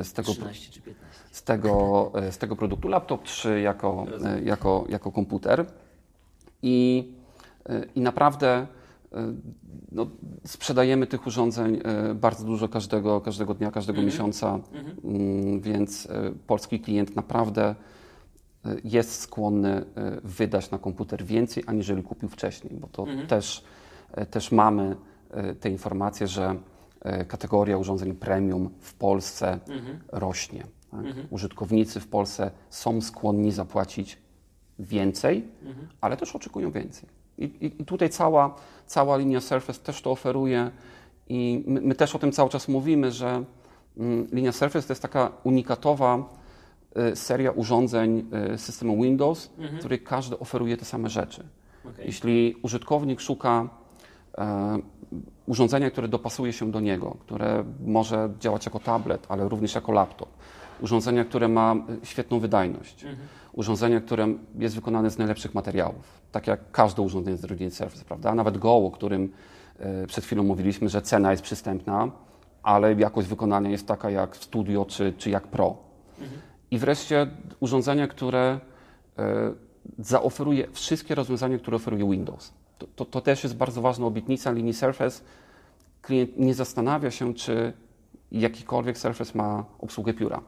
z 0.03 0.13
tego, 0.13 0.31
13 0.31 0.71
czy 0.71 0.81
15. 0.81 1.05
z 1.31 1.43
tego, 1.43 2.11
z 2.31 2.37
tego 2.37 2.55
produktu. 2.55 2.87
Laptop 2.87 3.23
3 3.23 3.61
jako, 3.61 4.05
jako, 4.43 4.85
jako 4.89 5.11
komputer. 5.11 5.65
I 6.61 7.07
i 7.95 8.01
naprawdę 8.01 8.67
e, 9.13 9.33
no, 9.91 10.07
sprzedajemy 10.45 11.07
tych 11.07 11.27
urządzeń 11.27 11.79
e, 11.83 12.13
bardzo 12.13 12.45
dużo 12.45 12.69
każdego, 12.69 13.21
każdego 13.21 13.53
dnia, 13.53 13.71
każdego 13.71 13.99
mhm. 13.99 14.05
miesiąca, 14.05 14.59
mm, 15.03 15.59
więc 15.59 16.05
e, 16.05 16.31
polski 16.47 16.79
klient 16.79 17.15
naprawdę 17.15 17.75
jest 18.83 19.21
skłonny 19.21 19.85
wydać 20.23 20.71
na 20.71 20.77
komputer 20.77 21.23
więcej, 21.23 21.63
aniżeli 21.67 22.03
kupił 22.03 22.29
wcześniej, 22.29 22.73
bo 22.79 22.87
to 22.87 23.03
mhm. 23.03 23.27
też, 23.27 23.63
też 24.31 24.51
mamy 24.51 24.95
te 25.59 25.69
informacje, 25.69 26.27
że 26.27 26.55
kategoria 27.27 27.77
urządzeń 27.77 28.13
premium 28.13 28.69
w 28.79 28.93
Polsce 28.93 29.59
mhm. 29.67 29.99
rośnie. 30.11 30.63
Tak? 30.91 31.01
Użytkownicy 31.29 31.99
w 31.99 32.07
Polsce 32.07 32.51
są 32.69 33.01
skłonni 33.01 33.51
zapłacić 33.51 34.17
więcej, 34.79 35.47
ale 36.01 36.17
też 36.17 36.35
oczekują 36.35 36.71
więcej. 36.71 37.09
I, 37.37 37.71
I, 37.79 37.85
tutaj 37.85 38.09
cała, 38.09 38.55
cała 38.85 39.17
linia 39.17 39.41
Surface 39.41 39.79
też 39.79 40.01
to 40.01 40.11
oferuje 40.11 40.71
i 41.29 41.63
my, 41.67 41.81
my 41.81 41.95
też 41.95 42.15
o 42.15 42.19
tym 42.19 42.31
cały 42.31 42.49
czas 42.49 42.67
mówimy, 42.67 43.11
że 43.11 43.43
mm, 43.97 44.27
linia 44.31 44.51
Surface 44.51 44.87
to 44.87 44.93
jest 44.93 45.01
taka 45.01 45.31
unikatowa 45.43 46.23
y, 47.11 47.15
seria 47.15 47.51
urządzeń 47.51 48.29
y, 48.53 48.57
systemu 48.57 49.03
Windows, 49.03 49.49
mhm. 49.57 49.75
w 49.75 49.79
której 49.79 49.99
każdy 49.99 50.39
oferuje 50.39 50.77
te 50.77 50.85
same 50.85 51.09
rzeczy. 51.09 51.43
Okay. 51.85 52.05
Jeśli 52.05 52.55
użytkownik 52.61 53.19
szuka 53.19 53.69
e, 54.37 54.77
urządzenia, 55.45 55.91
które 55.91 56.07
dopasuje 56.07 56.53
się 56.53 56.71
do 56.71 56.79
niego, 56.79 57.17
które 57.19 57.63
może 57.85 58.29
działać 58.39 58.65
jako 58.65 58.79
tablet, 58.79 59.25
ale 59.29 59.49
również 59.49 59.75
jako 59.75 59.91
laptop, 59.91 60.29
urządzenia, 60.81 61.25
które 61.25 61.47
ma 61.47 61.75
y, 62.03 62.05
świetną 62.05 62.39
wydajność, 62.39 63.03
mhm. 63.03 63.27
urządzenia, 63.53 64.01
które 64.01 64.27
jest 64.55 64.75
wykonane 64.75 65.09
z 65.09 65.17
najlepszych 65.17 65.53
materiałów, 65.53 66.21
tak 66.31 66.47
jak 66.47 66.71
każde 66.71 67.01
urządzenie 67.01 67.37
z 67.37 67.43
rodziny 67.43 67.71
Surface, 67.71 68.05
prawda? 68.05 68.35
Nawet 68.35 68.57
Go, 68.57 68.75
o 68.75 68.91
którym 68.91 69.31
y, 70.03 70.07
przed 70.07 70.25
chwilą 70.25 70.43
mówiliśmy, 70.43 70.89
że 70.89 71.01
cena 71.01 71.31
jest 71.31 71.43
przystępna, 71.43 72.11
ale 72.63 72.93
jakość 72.93 73.27
wykonania 73.27 73.69
jest 73.69 73.87
taka 73.87 74.09
jak 74.09 74.35
w 74.35 74.43
Studio 74.43 74.85
czy, 74.85 75.13
czy 75.17 75.29
jak 75.29 75.47
Pro. 75.47 75.77
Mhm. 76.21 76.41
I 76.71 76.77
wreszcie 76.77 77.27
urządzenie, 77.59 78.07
które 78.07 78.59
y, 79.19 79.23
zaoferuje 79.99 80.67
wszystkie 80.71 81.15
rozwiązania, 81.15 81.57
które 81.57 81.77
oferuje 81.77 82.11
Windows. 82.11 82.53
To, 82.77 82.87
to, 82.95 83.05
to 83.05 83.21
też 83.21 83.43
jest 83.43 83.55
bardzo 83.55 83.81
ważna 83.81 84.05
obietnica 84.05 84.51
linii 84.51 84.73
Surface. 84.73 85.21
Klient 86.01 86.37
nie 86.37 86.53
zastanawia 86.53 87.11
się, 87.11 87.33
czy 87.33 87.73
jakikolwiek 88.31 88.97
Surface 88.97 89.37
ma 89.37 89.65
obsługę 89.79 90.13
pióra 90.13 90.41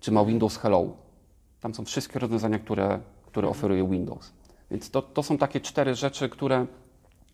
czy 0.00 0.12
ma 0.12 0.24
Windows 0.24 0.56
Hello. 0.56 0.96
Tam 1.60 1.74
są 1.74 1.84
wszystkie 1.84 2.18
rozwiązania, 2.18 2.58
które, 2.58 3.00
które 3.26 3.48
oferuje 3.48 3.88
Windows. 3.88 4.32
Więc 4.70 4.90
to, 4.90 5.02
to 5.02 5.22
są 5.22 5.38
takie 5.38 5.60
cztery 5.60 5.94
rzeczy, 5.94 6.28
które 6.28 6.66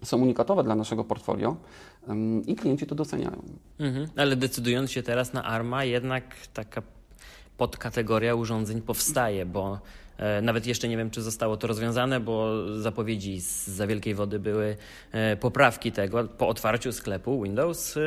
są 0.03 0.18
unikatowe 0.18 0.64
dla 0.64 0.75
naszego 0.75 1.05
portfolio 1.05 1.57
um, 2.09 2.47
i 2.47 2.57
klienci 2.57 2.87
to 2.87 2.94
doceniają. 2.94 3.42
Mhm. 3.79 4.09
Ale 4.16 4.37
decydując 4.37 4.90
się 4.90 5.03
teraz 5.03 5.33
na 5.33 5.44
ARMA, 5.44 5.85
jednak 5.85 6.25
taka 6.55 6.83
podkategoria 7.56 8.34
urządzeń 8.34 8.82
powstaje, 8.82 9.46
bo 9.46 9.80
E, 10.18 10.42
nawet 10.42 10.66
jeszcze 10.66 10.88
nie 10.88 10.96
wiem, 10.96 11.10
czy 11.10 11.22
zostało 11.22 11.56
to 11.56 11.66
rozwiązane, 11.66 12.20
bo 12.20 12.52
zapowiedzi 12.80 13.40
z 13.40 13.66
za 13.66 13.86
wielkiej 13.86 14.14
wody 14.14 14.38
były 14.38 14.76
e, 15.12 15.36
poprawki 15.36 15.92
tego 15.92 16.24
po 16.24 16.48
otwarciu 16.48 16.92
sklepu 16.92 17.42
Windows. 17.42 17.96
E, 17.96 18.00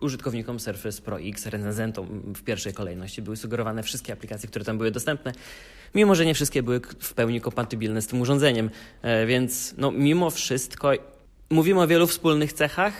użytkownikom 0.00 0.60
Surface 0.60 1.02
Pro 1.02 1.20
X, 1.20 1.46
recenzentom 1.46 2.34
w 2.34 2.42
pierwszej 2.42 2.72
kolejności 2.72 3.22
były 3.22 3.36
sugerowane 3.36 3.82
wszystkie 3.82 4.12
aplikacje, 4.12 4.48
które 4.48 4.64
tam 4.64 4.78
były 4.78 4.90
dostępne, 4.90 5.32
mimo 5.94 6.14
że 6.14 6.26
nie 6.26 6.34
wszystkie 6.34 6.62
były 6.62 6.80
w 6.98 7.14
pełni 7.14 7.40
kompatybilne 7.40 8.02
z 8.02 8.06
tym 8.06 8.20
urządzeniem. 8.20 8.70
Więc 9.26 9.74
no, 9.78 9.90
mimo 9.90 10.30
wszystko 10.30 10.92
mówimy 11.50 11.80
o 11.82 11.86
wielu 11.86 12.06
wspólnych 12.06 12.52
cechach, 12.52 12.94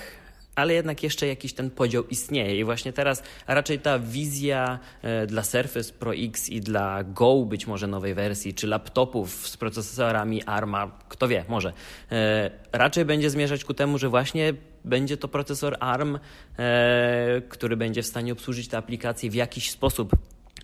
ale 0.54 0.74
jednak 0.74 1.02
jeszcze 1.02 1.26
jakiś 1.26 1.52
ten 1.52 1.70
podział 1.70 2.04
istnieje. 2.04 2.58
I 2.58 2.64
właśnie 2.64 2.92
teraz 2.92 3.22
raczej 3.46 3.78
ta 3.78 3.98
wizja 3.98 4.78
e, 5.02 5.26
dla 5.26 5.42
Surface 5.42 5.92
Pro 5.92 6.14
X 6.14 6.48
i 6.48 6.60
dla 6.60 7.04
Go 7.04 7.44
być 7.44 7.66
może 7.66 7.86
nowej 7.86 8.14
wersji, 8.14 8.54
czy 8.54 8.66
laptopów 8.66 9.48
z 9.48 9.56
procesorami 9.56 10.42
ARMA, 10.42 10.98
kto 11.08 11.28
wie, 11.28 11.44
może, 11.48 11.72
e, 12.12 12.50
raczej 12.72 13.04
będzie 13.04 13.30
zmierzać 13.30 13.64
ku 13.64 13.74
temu, 13.74 13.98
że 13.98 14.08
właśnie 14.08 14.54
będzie 14.84 15.16
to 15.16 15.28
procesor 15.28 15.76
ARM, 15.80 16.18
e, 16.58 17.42
który 17.48 17.76
będzie 17.76 18.02
w 18.02 18.06
stanie 18.06 18.32
obsłużyć 18.32 18.68
te 18.68 18.78
aplikacje 18.78 19.30
w 19.30 19.34
jakiś 19.34 19.70
sposób. 19.70 20.12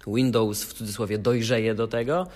Windows 0.07 0.64
w 0.64 0.72
cudzysłowie 0.72 1.18
dojrzeje 1.18 1.74
do 1.74 1.88
tego. 1.88 2.26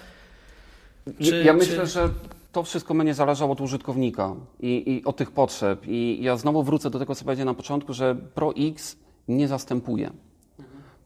Czy, 1.23 1.43
ja 1.45 1.53
myślę, 1.53 1.79
czy... 1.79 1.87
że 1.87 2.11
to 2.55 2.63
wszystko 2.63 2.95
będzie 2.95 3.15
zależało 3.15 3.53
od 3.53 3.61
użytkownika 3.61 4.35
i, 4.61 4.93
i 4.93 5.05
od 5.05 5.17
tych 5.17 5.31
potrzeb. 5.31 5.87
I 5.87 6.19
ja 6.23 6.37
znowu 6.37 6.63
wrócę 6.63 6.91
do 6.91 6.99
tego, 6.99 7.15
co 7.15 7.25
powiedziałem 7.25 7.47
na 7.47 7.55
początku, 7.55 7.93
że 7.93 8.15
Pro 8.15 8.55
X 8.57 8.97
nie 9.29 9.49
zastępuje. 9.49 10.11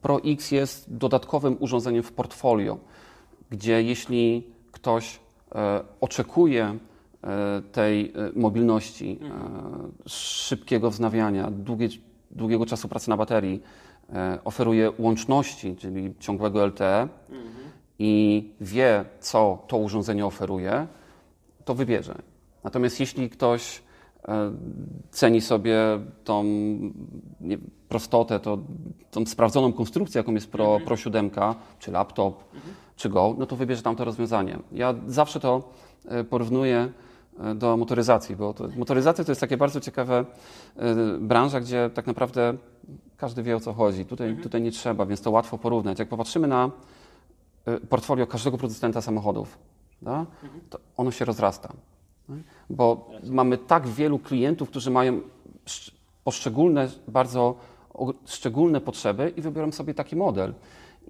Pro 0.03 0.21
X 0.25 0.51
jest 0.51 0.97
dodatkowym 0.97 1.57
urządzeniem 1.61 2.03
w 2.03 2.13
portfolio, 2.13 2.79
gdzie 3.51 3.83
jeśli 3.83 4.47
ktoś 4.73 5.21
e, 5.55 5.81
oczekuje 6.01 6.65
e, 7.23 7.63
tej 7.73 8.13
e, 8.13 8.13
mobilności, 8.41 9.19
e, 9.23 10.09
szybkiego 10.09 10.91
wznawiania, 10.91 11.51
długie, 11.51 11.89
długiego 12.31 12.67
czasu 12.67 12.89
pracy 12.89 13.11
na 13.11 13.17
baterii, 13.17 13.63
e, 14.13 14.39
oferuje 14.45 14.93
łączności, 14.99 15.77
czyli 15.77 16.15
ciągłego 16.21 16.67
LTE 16.67 17.09
i 17.99 18.45
wie, 18.61 19.05
co 19.21 19.65
to 19.69 19.77
urządzenie 19.77 20.27
oferuje, 20.27 20.87
to 21.69 21.75
wybierze. 21.75 22.15
Natomiast 22.65 23.01
jeśli 23.01 23.31
ktoś 23.31 23.83
e, 24.29 24.53
ceni 25.11 25.41
sobie 25.41 25.77
tą 26.25 26.45
nie, 27.41 27.59
prostotę, 27.89 28.41
to, 28.41 28.59
tą 29.11 29.27
sprawdzoną 29.27 29.73
konstrukcję, 29.73 30.19
jaką 30.19 30.33
jest 30.33 30.51
Pro, 30.51 30.65
mhm. 30.65 30.85
Pro 30.85 30.97
7, 30.97 31.31
czy 31.79 31.91
laptop, 31.91 32.45
mhm. 32.55 32.75
czy 32.97 33.09
Go, 33.09 33.35
no 33.39 33.47
to 33.47 33.57
wybierze 33.57 33.83
tam 33.83 33.97
to 33.97 34.05
rozwiązanie. 34.05 34.59
Ja 34.73 34.95
zawsze 35.07 35.41
to 35.41 35.73
e, 36.09 36.25
porównuję 36.25 36.93
e, 37.41 37.55
do 37.55 37.77
motoryzacji, 37.77 38.37
bo 38.37 38.55
to, 38.55 38.69
motoryzacja 38.77 39.25
to 39.25 39.31
jest 39.31 39.41
takie 39.41 39.57
bardzo 39.57 39.81
ciekawe 39.81 40.25
branża, 41.21 41.61
gdzie 41.61 41.91
tak 41.95 42.07
naprawdę 42.07 42.55
każdy 43.17 43.43
wie 43.43 43.57
o 43.57 43.61
co 43.61 43.73
chodzi. 43.73 44.05
Tutaj, 44.05 44.29
mhm. 44.29 44.43
tutaj 44.43 44.63
nie 44.63 44.71
trzeba, 44.71 45.07
więc 45.07 45.21
to 45.21 45.31
łatwo 45.31 45.59
porównać. 45.59 45.99
Jak 45.99 46.09
popatrzymy 46.09 46.49
na 46.49 46.71
portfolio 47.89 48.27
każdego 48.27 48.59
producenta 48.59 49.01
samochodów, 49.03 49.59
da, 50.03 50.27
to 50.71 50.79
ono 50.97 51.11
się 51.11 51.25
rozrasta. 51.25 51.73
Bo 52.71 53.11
mamy 53.25 53.59
tak 53.59 53.87
wielu 53.87 54.19
klientów, 54.19 54.71
którzy 54.71 54.91
mają 54.91 55.21
poszczególne, 56.25 56.89
bardzo 57.09 57.55
szczególne 58.27 58.81
potrzeby 58.81 59.33
i 59.37 59.43
wybiorą 59.43 59.73
sobie 59.73 59.95
taki 59.95 60.17
model. 60.17 60.55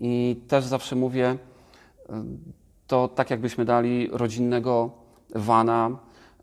I 0.00 0.40
też 0.48 0.64
zawsze 0.64 0.96
mówię, 0.96 1.38
to 2.86 3.08
tak 3.08 3.30
jakbyśmy 3.30 3.64
dali 3.64 4.08
rodzinnego 4.12 4.90
wana 5.34 5.90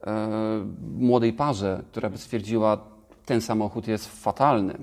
e, 0.08 0.66
młodej 0.98 1.34
parze, 1.34 1.84
która 1.92 2.10
by 2.10 2.18
stwierdziła, 2.18 2.78
ten 3.26 3.42
samochód 3.42 3.88
jest 3.88 4.24
fatalny 4.24 4.78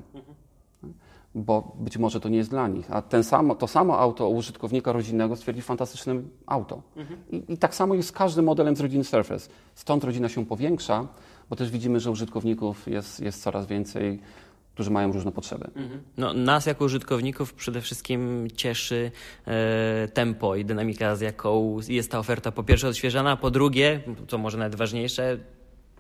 bo 1.35 1.77
być 1.81 1.97
może 1.99 2.21
to 2.21 2.29
nie 2.29 2.37
jest 2.37 2.51
dla 2.51 2.69
nich. 2.69 2.91
A 2.91 3.03
ten 3.03 3.25
samo, 3.25 3.55
to 3.55 3.69
samo 3.69 3.99
auto 3.99 4.29
użytkownika 4.29 4.93
rodzinnego 4.93 5.37
stwierdzi 5.37 5.63
fantastyczne 5.63 6.15
auto. 6.47 6.83
Mhm. 6.97 7.21
I, 7.31 7.53
I, 7.53 7.59
tak 7.59 7.75
samo 7.75 7.95
jest 7.95 8.09
z 8.09 8.13
każdym 8.13 8.45
modelem 8.45 8.77
z 8.77 8.81
rodziny 8.81 9.05
Surface. 9.05 9.49
Stąd 9.75 10.05
rodzina 10.05 10.29
się 10.29 10.47
powiększa, 10.47 11.07
bo 11.51 11.57
też 11.57 11.71
widzimy, 11.71 12.01
że 12.01 12.11
użytkowników 12.11 12.89
jest, 12.89 13.21
jest 13.21 13.43
coraz 13.43 13.67
więcej, 13.67 14.21
którzy 14.75 14.91
mają 14.91 15.13
różne 15.13 15.33
potrzeby. 15.33 15.65
Mhm. 15.75 16.03
No, 16.17 16.33
nas 16.33 16.67
jako 16.67 16.85
użytkowników 16.85 17.55
przede 17.55 17.81
wszystkim 17.81 18.49
cieszy 18.57 19.11
e, 19.47 20.09
tempo 20.09 20.57
i 20.57 20.65
dynamika, 20.65 21.17
z 21.17 21.21
jaką 21.21 21.79
jest 21.89 22.11
ta 22.11 22.19
oferta 22.19 22.53
po 22.53 22.63
pierwsze 22.63 22.89
odświeżana, 22.89 23.37
po 23.37 23.51
drugie, 23.51 24.01
co 24.29 24.39
może 24.39 24.59
nawet 24.59 24.75
ważniejsze, 24.75 25.39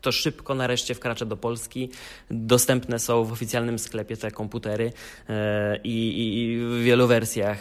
to 0.02 0.12
szybko 0.12 0.54
nareszcie 0.54 0.94
wkracza 0.94 1.24
do 1.24 1.36
Polski. 1.36 1.90
Dostępne 2.30 2.98
są 2.98 3.24
w 3.24 3.32
oficjalnym 3.32 3.78
sklepie 3.78 4.16
te 4.16 4.30
komputery 4.30 4.92
e, 5.28 5.76
i, 5.84 6.38
i 6.38 6.58
w 6.58 6.82
wielu 6.84 7.06
wersjach, 7.06 7.58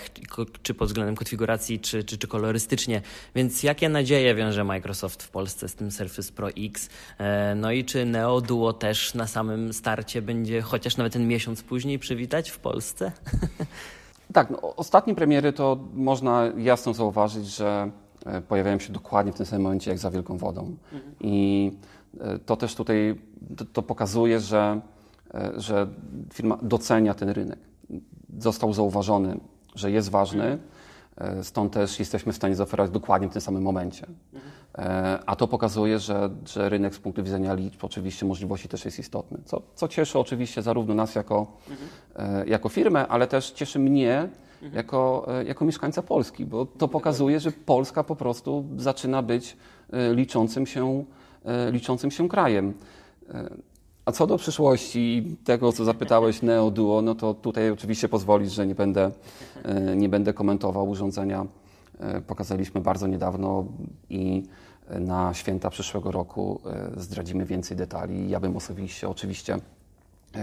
czy 0.64 0.74
pod 0.74 0.88
względem 0.88 1.16
konfiguracji, 1.16 1.80
czy, 1.80 2.04
czy, 2.04 2.18
czy 2.18 2.28
kolorystycznie. 2.28 3.02
Więc 3.36 3.64
jakie 3.64 3.90
nadzieje 3.90 4.36
wiąże 4.36 4.64
Microsoft 4.64 5.24
w 5.24 5.30
Polsce 5.30 5.70
z 5.70 5.76
tym 5.76 5.92
Surface 5.92 6.34
Pro 6.34 6.50
X? 6.50 6.90
E, 7.18 7.56
no 7.56 7.72
i 7.72 7.86
czy 7.86 8.06
Neo 8.06 8.42
Duo 8.42 8.74
też 8.74 9.14
na 9.14 9.28
samym 9.28 9.74
starcie 9.74 10.22
będzie 10.22 10.62
chociaż 10.62 10.98
nawet 10.98 11.14
ten 11.14 11.28
miesiąc 11.28 11.64
później 11.64 12.00
przywitać 12.00 12.50
w 12.50 12.60
Polsce? 12.60 13.12
Tak, 14.34 14.50
no, 14.50 14.76
ostatnie 14.76 15.16
premiery 15.16 15.54
to 15.54 15.78
można 15.94 16.52
jasno 16.58 16.94
zauważyć, 16.94 17.46
że 17.46 17.92
e, 18.26 18.42
pojawiają 18.42 18.80
się 18.80 18.94
dokładnie 18.94 19.32
w 19.32 19.36
tym 19.36 19.46
samym 19.46 19.62
momencie 19.62 19.92
jak 19.92 20.00
za 20.00 20.12
wielką 20.12 20.38
wodą. 20.38 20.76
Mhm. 20.94 21.16
I 21.20 21.72
to 22.46 22.56
też 22.56 22.76
tutaj 22.76 23.16
to 23.74 23.82
pokazuje, 23.82 24.40
że, 24.40 24.82
e, 25.34 25.52
że 25.58 25.88
firma 26.34 26.58
docenia 26.62 27.14
ten 27.14 27.30
rynek. 27.30 27.60
Został 28.40 28.74
zauważony, 28.74 29.40
że 29.76 29.92
jest 29.92 30.10
ważny, 30.10 30.58
e, 31.18 31.44
stąd 31.44 31.74
też 31.74 32.00
jesteśmy 32.00 32.34
w 32.34 32.36
stanie 32.36 32.56
zaoferować 32.56 32.92
dokładnie 32.92 33.30
w 33.30 33.32
tym 33.32 33.42
samym 33.42 33.64
momencie. 33.64 34.08
A 35.26 35.36
to 35.36 35.48
pokazuje, 35.48 36.00
że, 36.00 36.30
że 36.46 36.70
rynek 36.70 36.96
z 36.96 37.00
punktu 37.00 37.24
widzenia 37.24 37.54
liczb, 37.54 37.86
oczywiście 37.86 38.26
możliwości 38.26 38.68
też 38.68 38.86
jest 38.86 39.00
istotny, 39.00 39.38
co, 39.46 39.62
co 39.76 39.88
cieszy 39.88 40.20
oczywiście 40.20 40.62
zarówno 40.62 40.96
nas 40.96 41.16
jako, 41.16 41.48
jako 42.46 42.70
firmę, 42.70 43.08
ale 43.08 43.28
też 43.28 43.52
cieszy 43.52 43.80
mnie 43.80 44.30
jako, 44.74 45.28
jako 45.46 45.66
mieszkańca 45.66 46.02
Polski, 46.02 46.46
bo 46.46 46.66
to 46.66 46.88
pokazuje, 46.88 47.40
że 47.40 47.52
Polska 47.52 48.04
po 48.04 48.16
prostu 48.16 48.66
zaczyna 48.78 49.22
być 49.22 49.58
liczącym 50.14 50.66
się 50.66 51.06
E, 51.06 51.21
liczącym 51.72 52.12
się 52.12 52.30
krajem. 52.30 52.74
E, 53.34 53.50
a 54.06 54.12
co 54.12 54.28
do 54.28 54.38
przyszłości 54.38 55.00
i 55.00 55.38
tego, 55.44 55.72
co 55.72 55.86
zapytałeś 55.86 56.42
Neo 56.42 56.72
Duo, 56.72 57.02
no 57.02 57.16
to 57.16 57.34
tutaj 57.34 57.72
oczywiście 57.72 58.10
pozwolisz, 58.10 58.54
że 58.54 58.68
nie 58.68 58.76
będę, 58.76 59.12
e, 59.64 59.96
nie 59.96 60.10
będę 60.10 60.34
komentował 60.34 60.90
urządzenia. 60.90 61.46
Pokazaliśmy 62.28 62.82
bardzo 62.82 63.08
niedawno 63.08 63.66
i 64.10 64.44
na 65.00 65.34
święta 65.34 65.70
przyszłego 65.70 66.12
roku 66.12 66.62
zdradzimy 66.98 67.46
więcej 67.46 67.78
detali. 67.78 68.30
Ja 68.30 68.40
bym 68.40 68.58
osobiście 68.58 69.10
oczywiście 69.10 69.58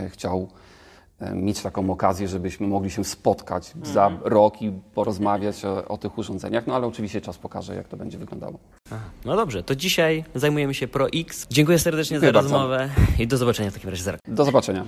chciał 0.09 0.43
E, 0.43 0.78
mieć 1.21 1.63
taką 1.63 1.91
okazję, 1.91 2.29
żebyśmy 2.29 2.67
mogli 2.67 2.91
się 2.91 3.05
spotkać 3.05 3.73
mhm. 3.77 3.95
za 3.95 4.11
rok 4.25 4.63
i 4.63 4.73
porozmawiać 4.95 5.65
o, 5.65 5.89
o, 5.89 5.99
tych 5.99 6.19
urządzeniach, 6.19 6.67
no 6.67 6.75
ale 6.75 6.87
oczywiście 6.87 7.21
czas 7.21 7.39
pokaże, 7.39 7.75
jak 7.75 7.89
to 7.89 7.97
będzie 7.97 8.19
wyglądało. 8.19 8.59
No 9.25 9.37
dobrze, 9.37 9.63
to 9.63 9.75
dzisiaj 9.75 10.25
zajmujemy 10.35 10.75
się 10.75 10.89
Pro 10.89 11.07
X. 11.09 11.47
Dziękuję 11.51 11.79
serdecznie 11.79 12.15
Dziękuję 12.15 12.29
za 12.29 12.33
bardzo. 12.33 12.55
rozmowę 12.55 12.89
i 13.19 13.27
do 13.27 13.37
zobaczenia 13.37 13.71
w 13.71 13.75
takim 13.75 13.91
razie. 13.91 14.19
Do 14.29 14.45
zobaczenia. 14.45 14.85